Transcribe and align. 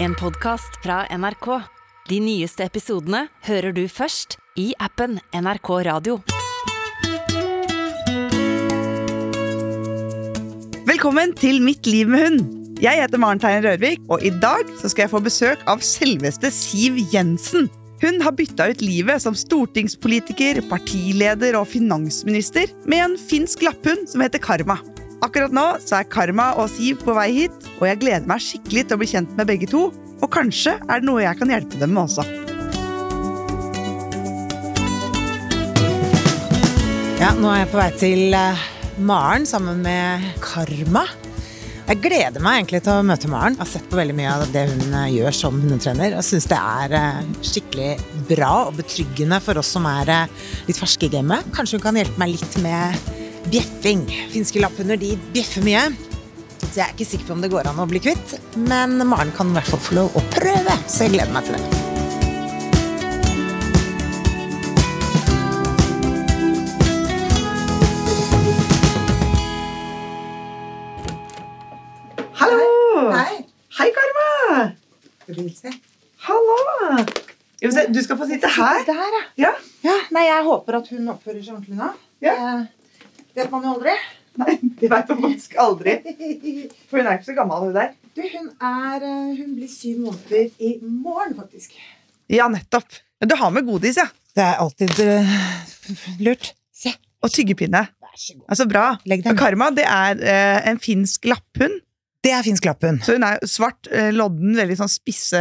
En 0.00 0.14
podkast 0.14 0.76
fra 0.82 1.00
NRK. 1.10 1.46
De 2.06 2.20
nyeste 2.22 2.62
episodene 2.62 3.24
hører 3.48 3.74
du 3.74 3.80
først 3.90 4.36
i 4.54 4.68
appen 4.78 5.16
NRK 5.34 5.70
Radio. 5.88 6.20
Velkommen 10.86 11.34
til 11.40 11.58
Mitt 11.66 11.90
liv 11.90 12.06
med 12.06 12.22
hund. 12.22 12.44
Jeg 12.78 13.02
heter 13.02 13.18
Maren 13.18 13.42
Teien 13.42 13.66
Rørvik, 13.66 14.04
og 14.06 14.22
i 14.22 14.30
dag 14.30 14.70
skal 14.84 15.08
jeg 15.08 15.12
få 15.16 15.22
besøk 15.24 15.66
av 15.66 15.82
selveste 15.82 16.52
Siv 16.54 17.00
Jensen. 17.10 17.66
Hun 17.98 18.22
har 18.22 18.36
bytta 18.38 18.68
ut 18.70 18.84
livet 18.86 19.24
som 19.24 19.34
stortingspolitiker, 19.34 20.62
partileder 20.70 21.58
og 21.58 21.66
finansminister 21.74 22.70
med 22.86 23.02
en 23.02 23.18
finsk 23.18 23.66
lapphund 23.66 24.06
som 24.14 24.22
heter 24.22 24.46
Karma. 24.46 24.78
Akkurat 25.18 25.50
nå 25.50 25.64
så 25.82 25.96
er 25.98 26.06
Karma 26.06 26.52
og 26.62 26.68
Siv 26.70 27.00
på 27.02 27.14
vei 27.16 27.30
hit, 27.34 27.54
og 27.80 27.88
jeg 27.88 27.98
gleder 28.04 28.28
meg 28.30 28.42
skikkelig 28.42 28.84
til 28.86 28.94
å 28.94 29.00
bli 29.00 29.08
kjent 29.10 29.32
med 29.34 29.48
begge 29.50 29.66
to. 29.70 29.88
Og 30.22 30.28
kanskje 30.30 30.76
er 30.78 31.00
det 31.00 31.08
noe 31.08 31.24
jeg 31.24 31.38
kan 31.40 31.50
hjelpe 31.50 31.80
dem 31.80 31.96
med 31.96 32.04
også. 32.04 32.26
Ja, 37.18 37.32
nå 37.34 37.50
er 37.50 37.64
jeg 37.64 37.70
på 37.72 37.80
vei 37.80 37.88
til 37.98 38.38
eh, 38.38 38.62
Maren 39.02 39.46
sammen 39.48 39.82
med 39.82 40.22
Karma. 40.44 41.02
Jeg 41.88 42.02
gleder 42.04 42.44
meg 42.44 42.60
egentlig 42.60 42.84
til 42.86 42.94
å 42.94 43.06
møte 43.10 43.30
Maren. 43.32 43.58
Jeg 43.58 43.64
har 43.64 43.72
sett 43.72 43.90
på 43.90 43.98
veldig 43.98 44.14
mye 44.14 44.38
av 44.38 44.48
det 44.54 44.68
hun 44.70 44.98
eh, 45.02 45.12
gjør 45.18 45.34
som 45.34 45.58
hundetrener. 45.58 46.14
Og 46.14 46.26
syns 46.30 46.46
det 46.46 46.62
er 46.62 46.94
eh, 46.94 47.22
skikkelig 47.42 47.92
bra 48.30 48.54
og 48.68 48.78
betryggende 48.78 49.42
for 49.42 49.58
oss 49.58 49.74
som 49.74 49.90
er 49.90 50.14
litt 50.70 50.78
ferske 50.78 51.10
i 51.10 51.16
gamet. 51.18 51.50
Kanskje 51.58 51.80
hun 51.80 51.88
kan 51.90 51.98
hjelpe 51.98 52.22
meg 52.22 52.36
litt 52.38 52.62
med 52.62 53.16
bjeffing. 53.48 54.04
Finske 54.32 54.60
lapphunder 54.62 54.98
de 55.00 55.14
bjeffer 55.34 55.64
mye. 55.66 55.86
Så 56.68 56.80
jeg 56.80 56.84
er 56.84 56.94
ikke 56.94 57.06
sikker 57.08 57.28
på 57.28 57.36
om 57.36 57.42
det 57.44 57.50
går 57.52 57.68
an 57.70 57.78
å 57.80 57.86
bli 57.88 58.00
kvitt. 58.02 58.34
Men 58.68 58.98
Maren 59.08 59.32
kan 59.36 59.50
i 59.50 59.56
hvert 59.56 59.70
fall 59.70 59.82
få 59.82 59.98
lov 59.98 60.16
å 60.18 60.22
prøve, 60.34 60.74
så 60.90 61.06
jeg 61.06 61.14
gleder 61.16 61.32
meg 61.32 61.46
til 61.46 61.56
det. 61.58 61.62
Hallo! 72.42 73.10
Hei. 73.14 73.44
Hei, 73.78 73.88
Karma! 73.96 74.68
Du? 75.28 75.44
Hallo! 76.28 76.58
Du 77.60 78.02
skal 78.02 78.18
få 78.18 78.26
sitte 78.30 78.50
her. 78.54 78.84
Der, 78.86 78.94
ja. 78.94 79.22
Ja. 79.48 79.54
Ja, 79.86 79.94
nei, 80.14 80.24
jeg 80.26 80.44
håper 80.46 80.78
at 80.78 80.88
hun 80.92 81.08
oppfører 81.12 81.42
seg 81.42 81.54
ordentlig 81.56 81.78
nå. 81.78 81.88
Ja. 82.24 82.34
Vet 83.38 83.50
man 83.52 83.66
jo 83.66 83.74
aldri. 83.76 83.94
Nei, 84.38 84.54
det 84.80 84.88
veit 84.90 85.10
man 85.10 85.20
faktisk 85.24 85.56
aldri. 85.58 85.96
For 86.88 87.00
hun 87.00 87.08
er 87.08 87.18
ikke 87.18 87.28
så 87.28 87.34
gammel, 87.36 87.68
hun 87.68 87.74
der. 87.76 87.92
Du, 88.14 88.22
hun 88.22 88.48
er 88.66 89.04
eh, 89.06 89.34
Hun 89.38 89.54
blir 89.56 89.70
syv 89.70 90.00
måneder 90.06 90.48
i 90.62 90.72
morgen, 90.82 91.36
faktisk. 91.38 91.74
Ja, 92.30 92.48
nettopp. 92.50 92.98
Du 93.24 93.34
har 93.38 93.50
med 93.54 93.66
godis, 93.66 93.98
ja. 93.98 94.06
Det 94.36 94.44
er 94.44 94.60
alltid 94.62 94.94
uh, 95.02 95.36
lurt. 96.22 96.52
Se, 96.74 96.92
Og 97.22 97.32
tyggepinne. 97.34 97.84
vær 98.02 98.14
så 98.18 98.36
god. 98.36 98.44
Altså, 98.48 98.66
bra. 98.70 98.84
Legg 99.10 99.24
den. 99.26 99.38
Karma 99.38 99.70
det 99.74 99.86
er 99.86 100.20
uh, 100.22 100.58
en 100.70 100.78
finsk 100.82 101.26
lapphund. 101.30 101.80
Det 102.22 102.34
er 102.34 102.44
finsk 102.46 102.66
lapphund. 102.66 103.02
Så 103.06 103.16
hun 103.16 103.26
er 103.26 103.42
svart, 103.46 103.90
uh, 103.90 104.10
lodden, 104.14 104.54
veldig 104.58 104.78
sånn 104.78 104.92
spisse 104.92 105.40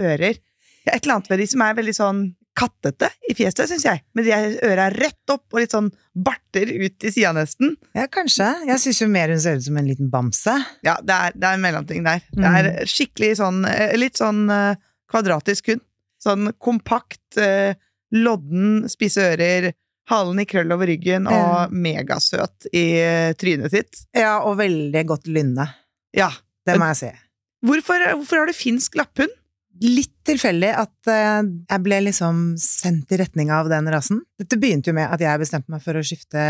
ører. 0.00 0.40
Det 0.82 0.90
er 0.92 0.96
et 0.96 1.04
eller 1.04 1.18
annet 1.18 1.32
ved 1.32 1.42
de 1.44 1.48
som 1.52 1.64
er 1.64 1.76
veldig 1.80 1.96
sånn 1.96 2.22
kattete 2.58 3.08
i 3.28 3.34
fjeset, 3.36 3.64
syns 3.70 3.84
jeg. 3.86 4.02
Med 4.16 4.26
de 4.26 4.32
øra 4.66 4.88
rett 4.92 5.32
opp 5.32 5.54
og 5.54 5.62
litt 5.62 5.74
sånn 5.74 5.90
barter 6.12 6.68
ut 6.68 7.06
i 7.06 7.12
sida 7.12 7.32
nesten. 7.36 7.74
Ja, 7.96 8.06
kanskje. 8.12 8.48
Jeg 8.68 8.82
syns 8.82 9.00
jo 9.02 9.08
mer 9.12 9.32
hun 9.32 9.40
ser 9.42 9.58
ut 9.58 9.66
som 9.66 9.78
en 9.80 9.88
liten 9.88 10.10
bamse. 10.12 10.56
Ja, 10.86 10.98
det 11.00 11.16
er, 11.16 11.36
det 11.36 11.48
er 11.48 11.58
en 11.58 11.64
mellomting 11.64 12.04
der. 12.06 12.24
Det 12.36 12.52
er 12.60 12.70
skikkelig 12.88 13.36
sånn 13.40 13.64
eh, 13.68 13.94
Litt 13.98 14.20
sånn 14.20 14.44
eh, 14.52 14.76
kvadratisk 15.10 15.72
hund. 15.72 15.84
Sånn 16.22 16.52
kompakt, 16.62 17.38
eh, 17.40 17.74
lodden, 18.14 18.84
spisse 18.92 19.32
ører, 19.32 19.72
halen 20.10 20.42
i 20.42 20.46
krøll 20.46 20.74
over 20.74 20.86
ryggen 20.90 21.26
og 21.30 21.72
mm. 21.72 21.76
megasøt 21.82 22.68
i 22.76 22.84
trynet 23.38 23.72
sitt. 23.74 24.02
Ja, 24.18 24.42
og 24.46 24.58
veldig 24.60 25.02
godt 25.08 25.30
lynne. 25.30 25.66
Ja. 26.14 26.28
Det 26.66 26.76
må 26.78 26.92
jeg 26.92 26.98
si. 27.00 27.08
Hvorfor, 27.66 28.02
hvorfor 28.18 28.42
har 28.42 28.50
du 28.50 28.54
finsk 28.54 28.98
lapphund? 28.98 29.32
Litt 29.80 30.12
tilfeldig 30.28 30.68
at 30.76 31.10
eh, 31.10 31.40
jeg 31.42 31.82
ble 31.82 31.98
liksom 32.04 32.42
sendt 32.60 33.14
i 33.14 33.18
retning 33.18 33.50
av 33.54 33.70
den 33.72 33.88
rasen. 33.90 34.20
Dette 34.38 34.58
begynte 34.60 34.92
jo 34.92 34.96
med 34.98 35.08
at 35.10 35.22
jeg 35.24 35.40
bestemte 35.40 35.72
meg 35.72 35.82
for 35.82 35.98
å 35.98 36.04
skifte 36.06 36.44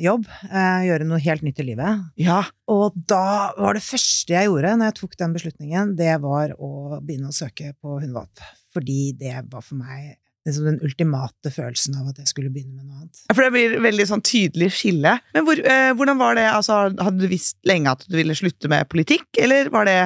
jobb, 0.00 0.24
eh, 0.48 0.86
gjøre 0.86 1.08
noe 1.08 1.20
helt 1.24 1.44
nytt 1.44 1.60
i 1.60 1.66
livet. 1.72 2.06
Ja. 2.20 2.40
Og 2.72 2.96
da 2.96 3.52
var 3.58 3.76
det 3.76 3.84
første 3.84 4.36
jeg 4.36 4.48
gjorde 4.48 4.76
når 4.78 4.92
jeg 4.92 4.98
tok 5.02 5.18
den 5.20 5.36
beslutningen, 5.36 5.94
det 5.98 6.14
var 6.22 6.54
å 6.56 6.72
begynne 7.02 7.32
å 7.32 7.36
søke 7.36 7.74
på 7.74 7.98
hundevalp. 7.98 8.44
Fordi 8.72 9.00
det 9.20 9.36
var 9.50 9.66
for 9.66 9.82
meg 9.82 10.16
liksom 10.46 10.64
den 10.66 10.80
ultimate 10.82 11.52
følelsen 11.54 11.98
av 12.00 12.08
at 12.10 12.22
jeg 12.22 12.30
skulle 12.32 12.50
begynne 12.50 12.80
med 12.80 12.88
noe 12.88 13.02
annet. 13.02 13.20
For 13.30 13.44
det 13.44 13.52
blir 13.54 13.76
veldig 13.84 14.06
sånn 14.10 14.24
tydelig 14.26 14.72
skille. 14.74 15.14
Men 15.36 15.46
hvor, 15.46 15.60
eh, 15.60 15.92
hvordan 15.98 16.18
var 16.18 16.38
det? 16.38 16.48
Altså, 16.50 16.80
hadde 16.90 17.20
du 17.20 17.28
visst 17.30 17.58
lenge 17.68 17.92
at 17.92 18.02
du 18.08 18.16
ville 18.18 18.34
slutte 18.34 18.70
med 18.72 18.88
politikk, 18.90 19.28
eller 19.38 19.70
var 19.70 19.86
det 19.86 20.00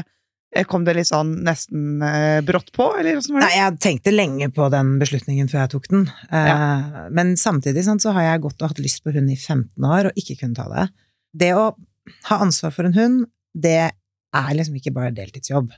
Kom 0.64 0.84
det 0.86 0.94
litt 0.96 1.08
sånn 1.10 1.32
nesten 1.46 2.02
eh, 2.02 2.40
brått 2.46 2.72
på, 2.72 2.88
eller 2.98 3.18
åssen 3.20 3.36
var 3.36 3.44
det? 3.44 3.48
Nei, 3.50 3.58
jeg 3.60 3.78
tenkte 3.84 4.14
lenge 4.14 4.48
på 4.54 4.68
den 4.72 4.94
beslutningen 5.02 5.50
før 5.52 5.62
jeg 5.64 5.72
tok 5.74 5.88
den. 5.92 6.06
Eh, 6.30 7.00
Men 7.14 7.34
samtidig 7.40 7.84
sant, 7.84 8.04
så 8.04 8.14
har 8.16 8.22
jeg 8.30 8.44
gått 8.46 8.62
og 8.62 8.72
hatt 8.72 8.82
lyst 8.82 9.02
på 9.04 9.12
hund 9.14 9.30
i 9.32 9.36
15 9.36 9.84
år 9.84 10.10
og 10.10 10.20
ikke 10.20 10.38
kunnet 10.40 10.56
ta 10.60 10.68
det. 10.72 10.86
Det 11.36 11.52
å 11.58 11.66
ha 12.30 12.38
ansvar 12.44 12.72
for 12.72 12.88
en 12.88 12.96
hund, 12.96 13.26
det 13.52 13.90
er 14.36 14.54
liksom 14.56 14.76
ikke 14.78 14.94
bare 14.96 15.14
deltidsjobb. 15.16 15.72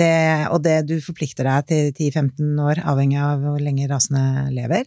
Det, 0.00 0.46
og 0.48 0.62
det 0.64 0.78
du 0.88 0.94
forplikter 1.04 1.44
deg 1.44 1.66
til 1.68 1.90
10-15 1.92 2.60
år, 2.64 2.80
avhengig 2.88 3.18
av 3.20 3.42
hvor 3.44 3.60
lenge 3.60 3.88
rasene 3.90 4.46
lever. 4.54 4.86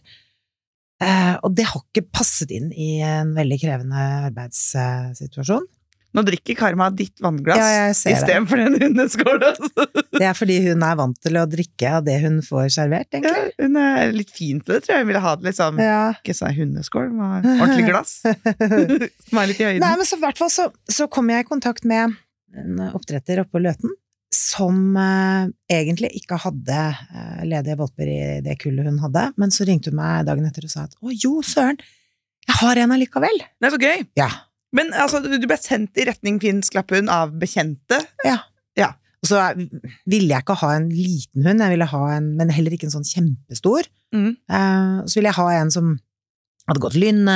Eh, 0.98 1.34
og 1.46 1.52
det 1.54 1.68
har 1.70 1.84
ikke 1.84 2.08
passet 2.10 2.50
inn 2.56 2.72
i 2.74 2.96
en 3.06 3.30
veldig 3.36 3.60
krevende 3.62 4.06
arbeidssituasjon. 4.32 5.68
Nå 6.16 6.22
drikker 6.24 6.56
Karma 6.56 6.86
ditt 6.96 7.20
vannglass 7.20 7.58
Ja, 7.60 7.88
istedenfor 7.92 8.56
den 8.62 8.78
hundeskåla. 8.80 9.50
Det 10.16 10.24
er 10.24 10.32
fordi 10.38 10.56
hun 10.64 10.80
er 10.86 10.96
vant 10.96 11.18
til 11.20 11.36
å 11.36 11.42
drikke 11.50 11.90
av 11.98 12.06
det 12.06 12.16
hun 12.22 12.38
får 12.46 12.70
servert, 12.78 13.10
Ja, 13.12 13.20
egentlig. 13.20 13.52
hun 13.60 13.76
er 13.82 14.14
litt 14.16 14.32
fin 14.32 14.62
til 14.64 14.74
det, 14.78 14.80
tror 14.86 14.94
jeg. 14.96 15.04
Hun 15.04 15.10
ville 15.12 15.22
ha 15.26 15.34
det 15.36 15.48
liksom 15.50 15.82
Ja. 15.84 15.98
Ikke 16.16 16.34
sånn 16.38 16.56
hundeskål, 16.56 17.10
men 17.12 17.50
ordentlig 17.58 17.86
glass. 17.90 18.16
Som 19.28 19.42
er 19.42 19.50
litt 19.52 19.60
i 19.60 19.68
høyden. 19.68 19.84
Nei, 19.84 19.92
men 20.00 20.08
så 20.08 20.16
i 20.16 20.24
hvert 20.24 20.40
fall 20.40 20.50
så, 20.54 20.68
så 20.88 21.10
kom 21.12 21.28
jeg 21.34 21.44
i 21.44 21.48
kontakt 21.52 21.84
med 21.88 22.16
en 22.56 22.80
oppdretter 22.96 23.42
oppe 23.44 23.58
på 23.58 23.64
Løten, 23.68 23.92
som 24.32 24.96
eh, 24.96 25.44
egentlig 25.72 26.10
ikke 26.22 26.36
hadde 26.40 26.80
eh, 26.88 27.44
ledige 27.48 27.76
valper 27.80 28.08
i 28.12 28.18
det 28.44 28.56
kullet 28.60 28.88
hun 28.88 28.98
hadde, 29.04 29.28
men 29.40 29.52
så 29.52 29.68
ringte 29.68 29.92
hun 29.92 30.00
meg 30.00 30.24
dagen 30.28 30.48
etter 30.48 30.64
og 30.64 30.72
sa 30.72 30.88
at 30.88 30.96
å 31.04 31.12
jo, 31.12 31.38
søren, 31.44 31.76
jeg 32.48 32.56
har 32.62 32.80
en 32.80 32.92
allikevel. 32.96 33.42
Det 33.60 33.68
er 33.68 33.74
så 33.76 33.80
gøy. 33.84 34.04
Ja. 34.16 34.28
Men 34.76 34.90
altså, 34.92 35.22
du 35.24 35.46
ble 35.48 35.56
sendt 35.56 35.96
i 35.96 36.04
retning 36.08 36.36
finsk 36.42 36.74
lapphund 36.76 37.08
av 37.12 37.32
bekjente. 37.40 38.02
Ja, 38.26 38.38
Og 39.18 39.26
så 39.26 39.38
ville 40.06 40.28
jeg 40.30 40.44
ikke 40.44 40.54
ha 40.60 40.68
en 40.76 40.84
liten 40.94 41.42
hund, 41.42 41.58
jeg 41.64 41.72
ville 41.72 41.88
ha 41.90 42.02
en, 42.14 42.28
men 42.38 42.52
heller 42.54 42.70
ikke 42.76 42.86
en 42.86 42.92
sånn 42.92 43.08
kjempestor. 43.08 43.88
Mm. 44.14 44.28
Uh, 44.46 45.00
så 45.10 45.18
ville 45.18 45.32
jeg 45.32 45.38
ha 45.40 45.46
en 45.58 45.72
som 45.74 45.88
hadde 46.68 46.82
gått 46.84 46.94
lynne, 46.94 47.34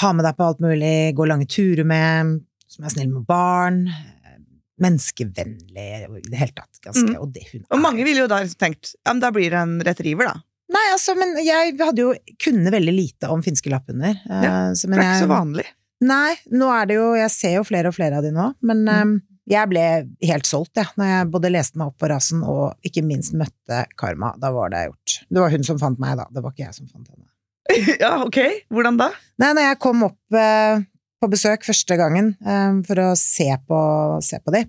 ha 0.00 0.10
med 0.14 0.22
deg 0.28 0.36
på 0.38 0.46
alt 0.46 0.60
mulig, 0.62 0.92
gå 1.18 1.26
lange 1.26 1.48
turer 1.50 1.82
med, 1.88 2.36
som 2.70 2.86
er 2.86 2.94
snill 2.94 3.10
med 3.10 3.24
barn, 3.26 3.80
eh, 3.90 4.38
menneskevennlig 4.82 5.86
i 6.20 6.30
det 6.30 6.38
hele 6.40 6.54
tatt. 6.56 6.78
Ganske, 6.84 7.08
Mm. 7.10 7.20
Og 7.22 7.32
det 7.32 7.46
hun 7.50 7.60
er. 7.62 7.66
Og 7.74 7.80
mange 7.82 8.04
ville 8.04 8.22
jo 8.22 8.28
da 8.30 8.40
liksom 8.42 8.58
tenkt 8.62 8.94
ja, 8.94 9.12
men 9.12 9.20
da 9.20 9.30
blir 9.34 9.50
det 9.50 9.58
en 9.60 9.80
retriever, 9.80 10.30
da. 10.30 10.42
Nei, 10.72 10.84
altså, 10.92 11.14
men 11.18 11.36
jeg 11.44 11.76
hadde 11.78 12.02
jo 12.02 12.14
kunne 12.42 12.70
veldig 12.74 12.94
lite 12.94 13.28
om 13.30 13.42
finske 13.42 13.70
lapphunder. 13.70 14.14
eh, 14.28 14.42
Ja, 14.46 14.72
det 14.72 14.94
er 14.94 15.02
ikke 15.02 15.26
så 15.26 15.28
vanlig. 15.30 15.66
Nei, 16.04 16.34
nå 16.52 16.66
er 16.74 16.86
det 16.90 16.96
jo 16.98 17.06
Jeg 17.16 17.30
ser 17.32 17.54
jo 17.56 17.62
flere 17.64 17.88
og 17.88 17.94
flere 17.96 18.18
av 18.18 18.26
de 18.26 18.32
nå, 18.34 18.50
men 18.68 18.82
Mm. 18.84 19.02
um, 19.16 19.22
jeg 19.48 19.68
ble 19.70 19.82
helt 20.26 20.46
solgt, 20.48 20.74
jeg, 20.74 20.90
når 20.98 21.06
jeg 21.06 21.30
både 21.30 21.50
leste 21.54 21.78
meg 21.78 21.92
opp 21.92 21.98
på 22.02 22.08
rasen 22.10 22.40
og 22.42 22.74
ikke 22.82 23.04
minst 23.06 23.32
møtte 23.38 23.84
Karma. 23.96 24.32
Da 24.42 24.50
var 24.50 24.72
det 24.74 24.80
gjort. 24.88 25.14
Det 25.30 25.38
var 25.40 25.50
hun 25.54 25.62
som 25.68 25.78
fant 25.78 26.00
meg, 26.02 26.16
da. 26.18 26.26
Det 26.34 26.42
var 26.42 26.50
ikke 26.50 26.64
jeg 26.64 26.74
som 26.74 26.88
fant 26.90 27.06
henne. 27.06 27.28
ja, 28.02 28.10
ok. 28.24 28.40
Hvordan 28.74 28.98
da? 28.98 29.06
Nei, 29.38 29.52
når 29.54 29.68
jeg 29.68 29.78
kom 29.86 30.02
opp 30.08 30.34
eh, 30.34 30.82
på 31.22 31.30
besøk 31.30 31.62
første 31.68 31.96
gangen 32.00 32.32
eh, 32.42 32.80
for 32.88 33.02
å 33.04 33.08
se 33.20 33.46
på, 33.70 33.80
se 34.26 34.42
på 34.42 34.54
de, 34.56 34.64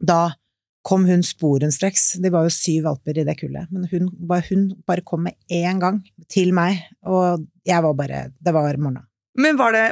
da 0.00 0.22
kom 0.88 1.04
hun 1.04 1.20
sporenstreks. 1.26 2.14
De 2.24 2.32
var 2.32 2.48
jo 2.48 2.54
syv 2.54 2.86
valper 2.88 3.20
i 3.20 3.26
det 3.28 3.36
kullet, 3.42 3.68
men 3.68 3.84
hun, 3.92 4.08
hun 4.24 4.64
bare 4.88 5.04
kom 5.04 5.26
med 5.28 5.36
én 5.52 5.84
gang 5.84 6.00
til 6.32 6.54
meg, 6.56 6.80
og 7.04 7.44
jeg 7.68 7.84
var 7.84 7.92
bare 7.98 8.22
Det 8.40 8.54
var 8.56 8.80
morgena. 8.80 9.04
Men 9.38 9.58
var 9.58 9.74
det, 9.76 9.84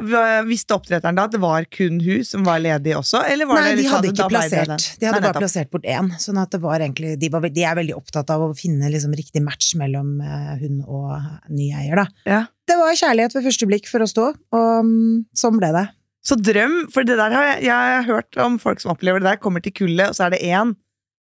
Visste 0.49 0.75
oppdretteren 0.75 1.17
da 1.19 1.27
at 1.29 1.35
det 1.37 1.41
var 1.43 1.67
kun 1.71 2.01
hun 2.03 2.25
som 2.27 2.43
var 2.47 2.59
ledig 2.63 2.97
også? 2.99 3.23
Eller 3.31 3.49
var 3.49 3.61
Nei, 3.63 3.75
det 3.77 3.85
de 3.85 3.91
hadde 3.93 4.11
sånn, 4.11 4.17
ikke 4.17 4.29
plassert? 4.33 4.89
De 4.99 5.07
hadde 5.09 5.21
Nei, 5.23 5.29
bare 5.29 5.43
plassert 5.45 5.71
bort 5.73 5.87
én. 5.87 6.11
Sånn 6.23 6.41
at 6.43 6.55
det 6.55 6.61
var 6.65 6.83
egentlig 6.83 7.15
de, 7.23 7.31
var, 7.33 7.47
de 7.47 7.67
er 7.67 7.79
veldig 7.79 7.95
opptatt 7.97 8.33
av 8.35 8.43
å 8.49 8.51
finne 8.59 8.91
liksom 8.93 9.15
riktig 9.17 9.45
match 9.47 9.75
mellom 9.79 10.17
hun 10.63 10.81
og 10.83 11.13
ny 11.55 11.71
eier, 11.71 12.03
da. 12.03 12.07
Ja. 12.27 12.41
Det 12.67 12.75
var 12.81 12.99
kjærlighet 12.99 13.37
ved 13.37 13.47
første 13.47 13.69
blikk 13.71 13.87
for 13.87 14.03
oss 14.03 14.17
to, 14.17 14.33
og 14.35 14.89
mm, 14.89 15.27
sånn 15.39 15.61
ble 15.61 15.71
det. 15.77 15.87
Så 16.27 16.35
drøm, 16.41 16.81
for 16.91 17.07
det 17.07 17.19
der 17.21 17.35
har 17.35 17.45
jeg, 17.53 17.69
jeg 17.69 17.93
har 17.95 18.09
hørt 18.09 18.39
om 18.43 18.57
folk 18.59 18.83
som 18.83 18.91
opplever 18.97 19.23
det 19.23 19.29
der, 19.29 19.43
kommer 19.43 19.63
til 19.63 19.75
kullet, 19.77 20.11
og 20.11 20.19
så 20.19 20.27
er 20.27 20.35
det 20.35 20.43
én 20.49 20.75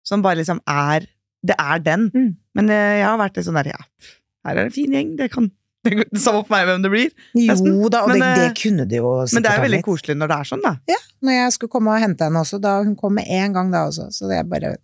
som 0.06 0.24
bare 0.24 0.40
liksom 0.40 0.62
er 0.70 1.06
Det 1.46 1.54
er 1.62 1.78
den. 1.78 2.08
Mm. 2.10 2.30
Men 2.58 2.70
eh, 2.74 2.96
jeg 2.98 3.06
har 3.06 3.18
vært 3.20 3.36
litt 3.38 3.46
sånn 3.46 3.58
der, 3.60 3.68
ja, 3.70 4.08
her 4.46 4.56
er 4.56 4.64
det 4.64 4.70
en 4.72 4.74
fin 4.74 4.94
gjeng, 4.96 5.12
det 5.18 5.28
kan 5.30 5.46
det 5.86 5.92
går 6.00 6.20
samme 6.20 6.42
for 6.42 6.52
meg 6.56 6.66
hvem 6.68 6.84
det 6.84 6.90
blir. 6.92 7.14
Nesten. 7.38 7.70
Jo 7.80 7.90
da, 7.94 8.02
og 8.04 8.12
Men, 8.12 8.20
det, 8.24 8.28
eh, 8.32 8.42
det 8.42 8.60
kunne 8.60 8.86
det 8.90 8.98
jo 9.00 9.14
sikkert 9.22 9.36
Men 9.38 9.46
det 9.46 9.52
er 9.52 9.58
jo 9.60 9.64
veldig 9.66 9.80
koselig 9.86 10.18
når 10.20 10.32
det 10.32 10.38
er 10.42 10.50
sånn, 10.50 10.64
da. 10.66 10.74
Ja, 10.92 10.98
når 11.28 11.38
jeg 11.38 11.54
skulle 11.56 11.74
komme 11.76 11.94
og 11.96 12.02
hente 12.04 12.28
henne 12.28 12.42
også, 12.44 12.60
da 12.62 12.76
hun 12.82 12.94
kom 13.00 13.16
med 13.20 13.30
en 13.38 13.56
gang 13.56 13.72
da 13.74 13.86
også, 13.88 14.10
så 14.14 14.28
det 14.30 14.42
er 14.42 14.50
bare 14.50 14.74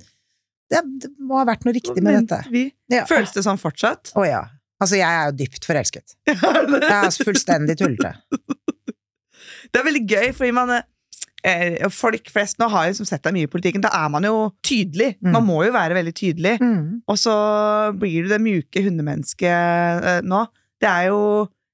Det, 0.72 0.80
det 1.04 1.10
må 1.20 1.36
ha 1.40 1.44
vært 1.50 1.66
noe 1.68 1.74
riktig 1.76 1.98
med 2.00 2.08
Men 2.14 2.24
dette. 2.26 2.40
Vi, 2.54 2.64
Ja. 2.94 3.02
føles 3.10 3.34
det 3.34 3.42
sånn 3.44 3.60
fortsatt? 3.60 4.14
Å 4.16 4.24
ja. 4.24 4.44
Altså, 4.82 4.96
jeg 4.98 5.06
er 5.06 5.28
jo 5.28 5.34
dypt 5.38 5.66
forelsket. 5.68 6.14
Jeg 6.26 6.38
er 6.40 7.04
altså 7.04 7.26
fullstendig 7.28 7.76
tullete. 7.78 8.16
Det 9.72 9.78
er 9.80 9.86
veldig 9.86 10.02
gøy, 10.10 10.32
fordi 10.36 10.50
man 10.56 10.72
eh, 10.74 11.76
Folk 11.94 12.28
flest 12.34 12.58
nå 12.60 12.66
har 12.72 12.88
liksom 12.90 13.06
sett 13.08 13.22
deg 13.24 13.36
mye 13.36 13.46
i 13.48 13.50
politikken. 13.52 13.84
Da 13.84 13.92
er 13.94 14.08
man 14.12 14.26
jo 14.26 14.48
tydelig. 14.66 15.12
Mm. 15.22 15.30
Man 15.36 15.46
må 15.46 15.60
jo 15.66 15.72
være 15.74 15.96
veldig 16.00 16.14
tydelig. 16.18 16.56
Mm. 16.62 16.82
Og 17.08 17.20
så 17.20 17.34
blir 17.98 18.26
du 18.26 18.32
det 18.34 18.40
mjuke 18.42 18.82
hundemennesket 18.84 20.08
eh, 20.12 20.20
nå. 20.26 20.42
Det 20.82 20.90
er 20.90 21.10
jo 21.10 21.20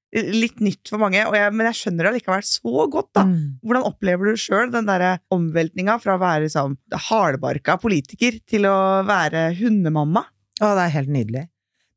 litt 0.09 0.57
nytt 0.63 0.89
for 0.89 1.01
mange, 1.01 1.21
og 1.29 1.35
jeg, 1.37 1.53
men 1.53 1.67
jeg 1.69 1.77
skjønner 1.77 2.05
det 2.05 2.11
allikevel 2.13 2.45
så 2.45 2.85
godt, 2.89 3.11
da. 3.13 3.25
Mm. 3.29 3.59
Hvordan 3.61 3.85
opplever 3.91 4.29
du 4.29 4.41
sjøl 4.41 4.71
den 4.73 4.89
derre 4.89 5.11
omveltninga 5.33 5.99
fra 6.01 6.15
å 6.17 6.21
være 6.21 6.47
liksom 6.47 6.75
hardbarka 7.09 7.77
politiker 7.81 8.39
til 8.49 8.65
å 8.69 8.79
være 9.05 9.51
hundemamma? 9.59 10.25
Å, 10.59 10.73
det 10.73 10.87
er 10.87 10.95
helt 10.97 11.13
nydelig. 11.13 11.45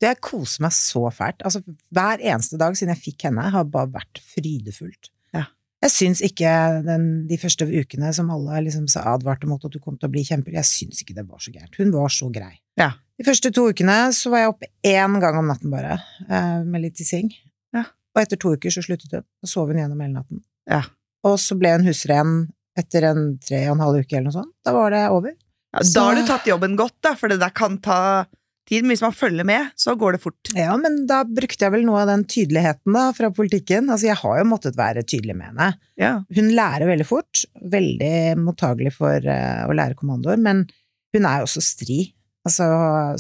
Det 0.03 0.11
jeg 0.11 0.21
koser 0.25 0.65
meg 0.67 0.75
så 0.77 1.07
fælt. 1.15 1.45
Altså, 1.47 1.63
hver 1.95 2.21
eneste 2.21 2.59
dag 2.61 2.77
siden 2.77 2.93
jeg 2.93 3.05
fikk 3.05 3.29
henne, 3.29 3.49
har 3.55 3.69
bare 3.71 3.93
vært 3.95 4.21
frydefullt. 4.35 5.13
Ja. 5.33 5.47
Jeg 5.87 5.95
syns 5.95 6.23
ikke 6.27 6.51
den, 6.85 7.07
de 7.31 7.39
første 7.41 7.69
ukene 7.71 8.11
som 8.15 8.31
alle 8.35 8.65
liksom 8.67 8.89
advarte 9.01 9.49
mot 9.51 9.63
at 9.65 9.73
du 9.73 9.81
kom 9.83 9.97
til 9.97 10.11
å 10.11 10.13
bli 10.13 10.27
kjempelig. 10.27 10.59
Jeg 10.61 10.71
syns 10.73 11.05
ikke 11.05 11.17
det 11.17 11.25
var 11.31 11.41
så 11.43 11.55
gærent. 11.55 11.79
Hun 11.79 11.95
var 11.95 12.13
så 12.13 12.29
grei. 12.35 12.57
Ja. 12.81 12.93
De 13.23 13.29
første 13.31 13.53
to 13.55 13.69
ukene 13.71 13.97
så 14.17 14.33
var 14.33 14.41
jeg 14.43 14.51
oppe 14.51 14.69
én 14.91 15.13
gang 15.23 15.37
om 15.39 15.47
natten 15.47 15.71
bare, 15.71 16.01
eh, 16.27 16.63
med 16.67 16.83
litt 16.83 16.97
tissing. 16.99 17.29
Ja. 17.73 17.85
Og 18.17 18.23
etter 18.25 18.41
to 18.43 18.57
uker 18.57 18.75
så 18.75 18.83
sluttet 18.83 19.13
hun. 19.15 19.23
Så 19.45 19.53
sov 19.53 19.71
hun 19.71 19.79
gjennom 19.79 20.01
hele 20.03 20.17
natten. 20.17 20.43
Ja. 20.67 20.83
Og 21.23 21.39
så 21.39 21.55
ble 21.59 21.71
hun 21.77 21.87
husren 21.87 22.33
etter 22.77 23.07
en 23.13 23.39
tre 23.39 23.61
og 23.69 23.77
en 23.77 23.85
halv 23.85 24.01
uke 24.03 24.17
eller 24.19 24.27
noe 24.33 24.39
sånt. 24.41 24.51
Da 24.67 24.75
var 24.75 24.91
det 24.91 25.05
over. 25.15 25.37
Ja, 25.73 25.81
Så- 25.87 25.95
Da 25.95 26.05
har 26.09 26.15
du 26.17 26.27
tatt 26.27 26.45
jobben 26.51 26.77
godt, 26.77 26.97
da, 27.01 27.15
for 27.15 27.29
det 27.29 27.39
der 27.39 27.51
kan 27.51 27.79
ta 27.79 28.27
tid. 28.67 28.83
Men 28.83 28.91
hvis 28.97 29.03
man 29.03 29.13
følger 29.13 29.45
med, 29.45 29.71
så 29.77 29.97
går 29.97 30.13
det 30.13 30.21
fort. 30.23 30.51
Ja, 30.57 30.77
men 30.77 31.07
da 31.07 31.23
brukte 31.23 31.61
jeg 31.61 31.73
vel 31.73 31.85
noe 31.85 32.01
av 32.03 32.09
den 32.09 32.25
tydeligheten 32.25 32.93
da, 32.93 33.13
fra 33.13 33.31
politikken. 33.31 33.87
Altså, 33.89 34.07
jeg 34.11 34.17
har 34.17 34.39
jo 34.39 34.45
måttet 34.51 34.75
være 34.75 35.05
tydelig 35.07 35.37
med 35.37 35.47
henne. 35.53 35.75
Ja. 35.97 36.25
Hun 36.35 36.51
lærer 36.51 36.87
veldig 36.91 37.07
fort, 37.07 37.45
veldig 37.63 38.37
mottagelig 38.43 38.93
for 38.95 39.15
uh, 39.15 39.67
å 39.69 39.73
lære 39.73 39.95
kommandoer, 39.95 40.39
men 40.39 40.67
hun 41.15 41.25
er 41.25 41.39
jo 41.39 41.45
også 41.47 41.63
stri. 41.63 42.15
Altså, 42.43 42.67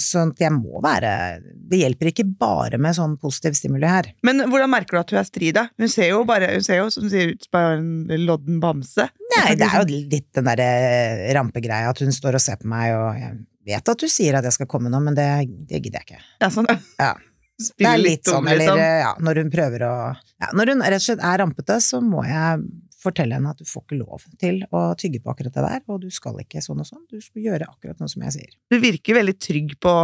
sånn 0.03 0.33
jeg 0.35 0.51
må 0.51 0.81
være 0.83 1.11
Det 1.71 1.79
hjelper 1.79 2.09
ikke 2.11 2.25
bare 2.27 2.79
med 2.83 2.97
sånn 2.97 3.15
positiv 3.23 3.55
stimuli 3.55 3.87
her. 3.87 4.09
Men 4.27 4.43
hvordan 4.51 4.73
merker 4.73 4.99
du 4.99 5.03
at 5.03 5.15
hun 5.15 5.21
er 5.21 5.29
stri, 5.29 5.53
da? 5.55 5.69
Hun 5.79 5.91
ser 5.93 6.11
jo 6.11 6.25
bare, 6.29 6.51
hun 6.57 6.67
ser 6.67 6.81
jo 6.81 6.89
som 6.91 7.07
du 7.07 7.13
sier 7.13 7.31
ut 7.37 7.47
bare 7.55 7.79
en 7.79 8.27
lodden 8.27 8.59
bamse. 8.63 9.07
Nei, 9.37 9.55
det 9.59 9.69
er 9.69 9.79
jo 9.79 10.03
litt 10.11 10.29
den 10.35 10.49
derre 10.51 10.69
rampegreia 11.39 11.93
at 11.93 12.03
hun 12.03 12.15
står 12.15 12.39
og 12.39 12.45
ser 12.45 12.59
på 12.61 12.71
meg, 12.73 12.97
og 12.99 13.21
jeg 13.21 13.37
vet 13.73 13.93
at 13.95 14.03
du 14.03 14.11
sier 14.11 14.39
at 14.39 14.49
jeg 14.49 14.59
skal 14.59 14.71
komme 14.71 14.91
nå, 14.93 15.01
men 15.05 15.17
det, 15.17 15.29
det 15.71 15.81
gidder 15.85 16.03
jeg 16.03 16.11
ikke. 16.11 16.25
Ja, 16.43 16.51
sånn. 16.53 16.73
Ja. 16.99 17.15
Det 17.79 17.87
er 17.87 18.01
litt 18.01 18.27
sånn, 18.27 18.47
eller 18.49 18.65
liksom. 18.65 18.81
ja, 18.81 19.11
når 19.23 19.39
hun 19.39 19.51
prøver 19.53 19.83
å 19.87 19.91
ja, 20.17 20.49
Når 20.57 20.73
hun 20.73 20.81
rett 20.83 20.97
og 20.99 21.05
slett 21.05 21.21
er 21.23 21.37
rampete, 21.39 21.77
så 21.85 22.01
må 22.03 22.25
jeg 22.27 22.65
fortelle 23.03 23.35
henne 23.37 23.51
at 23.53 23.59
du 23.61 23.67
får 23.69 23.85
ikke 23.87 23.99
lov 24.01 24.23
til 24.41 24.63
å 24.71 24.83
tygge 24.99 25.21
på 25.25 25.33
akkurat 25.35 25.55
det 25.59 25.65
der, 25.67 25.83
og 25.91 26.01
du 26.05 26.09
skal 26.15 26.39
ikke 26.43 26.63
sånn 26.65 26.81
og 26.85 26.89
sånn, 26.89 27.03
du 27.11 27.19
skal 27.21 27.43
gjøre 27.51 27.69
akkurat 27.69 27.99
noe 28.03 28.09
som 28.13 28.23
jeg 28.29 28.37
sier. 28.39 28.53
Du 28.71 28.79
virker 28.83 29.19
veldig 29.21 29.37
trygg 29.43 29.77
på 29.83 29.97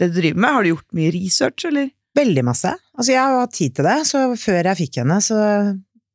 det 0.00 0.10
du 0.12 0.20
driver 0.20 0.42
med. 0.44 0.52
Har 0.58 0.62
du 0.66 0.72
gjort 0.74 0.90
mye 0.98 1.12
research, 1.16 1.64
eller? 1.70 1.90
Veldig 2.16 2.44
masse. 2.48 2.70
Altså, 2.96 3.10
jeg 3.12 3.20
har 3.20 3.40
hatt 3.42 3.52
tid 3.56 3.74
til 3.76 3.84
det, 3.88 3.98
så 4.08 4.22
før 4.40 4.70
jeg 4.70 4.80
fikk 4.84 5.02
henne, 5.02 5.18
så 5.24 5.36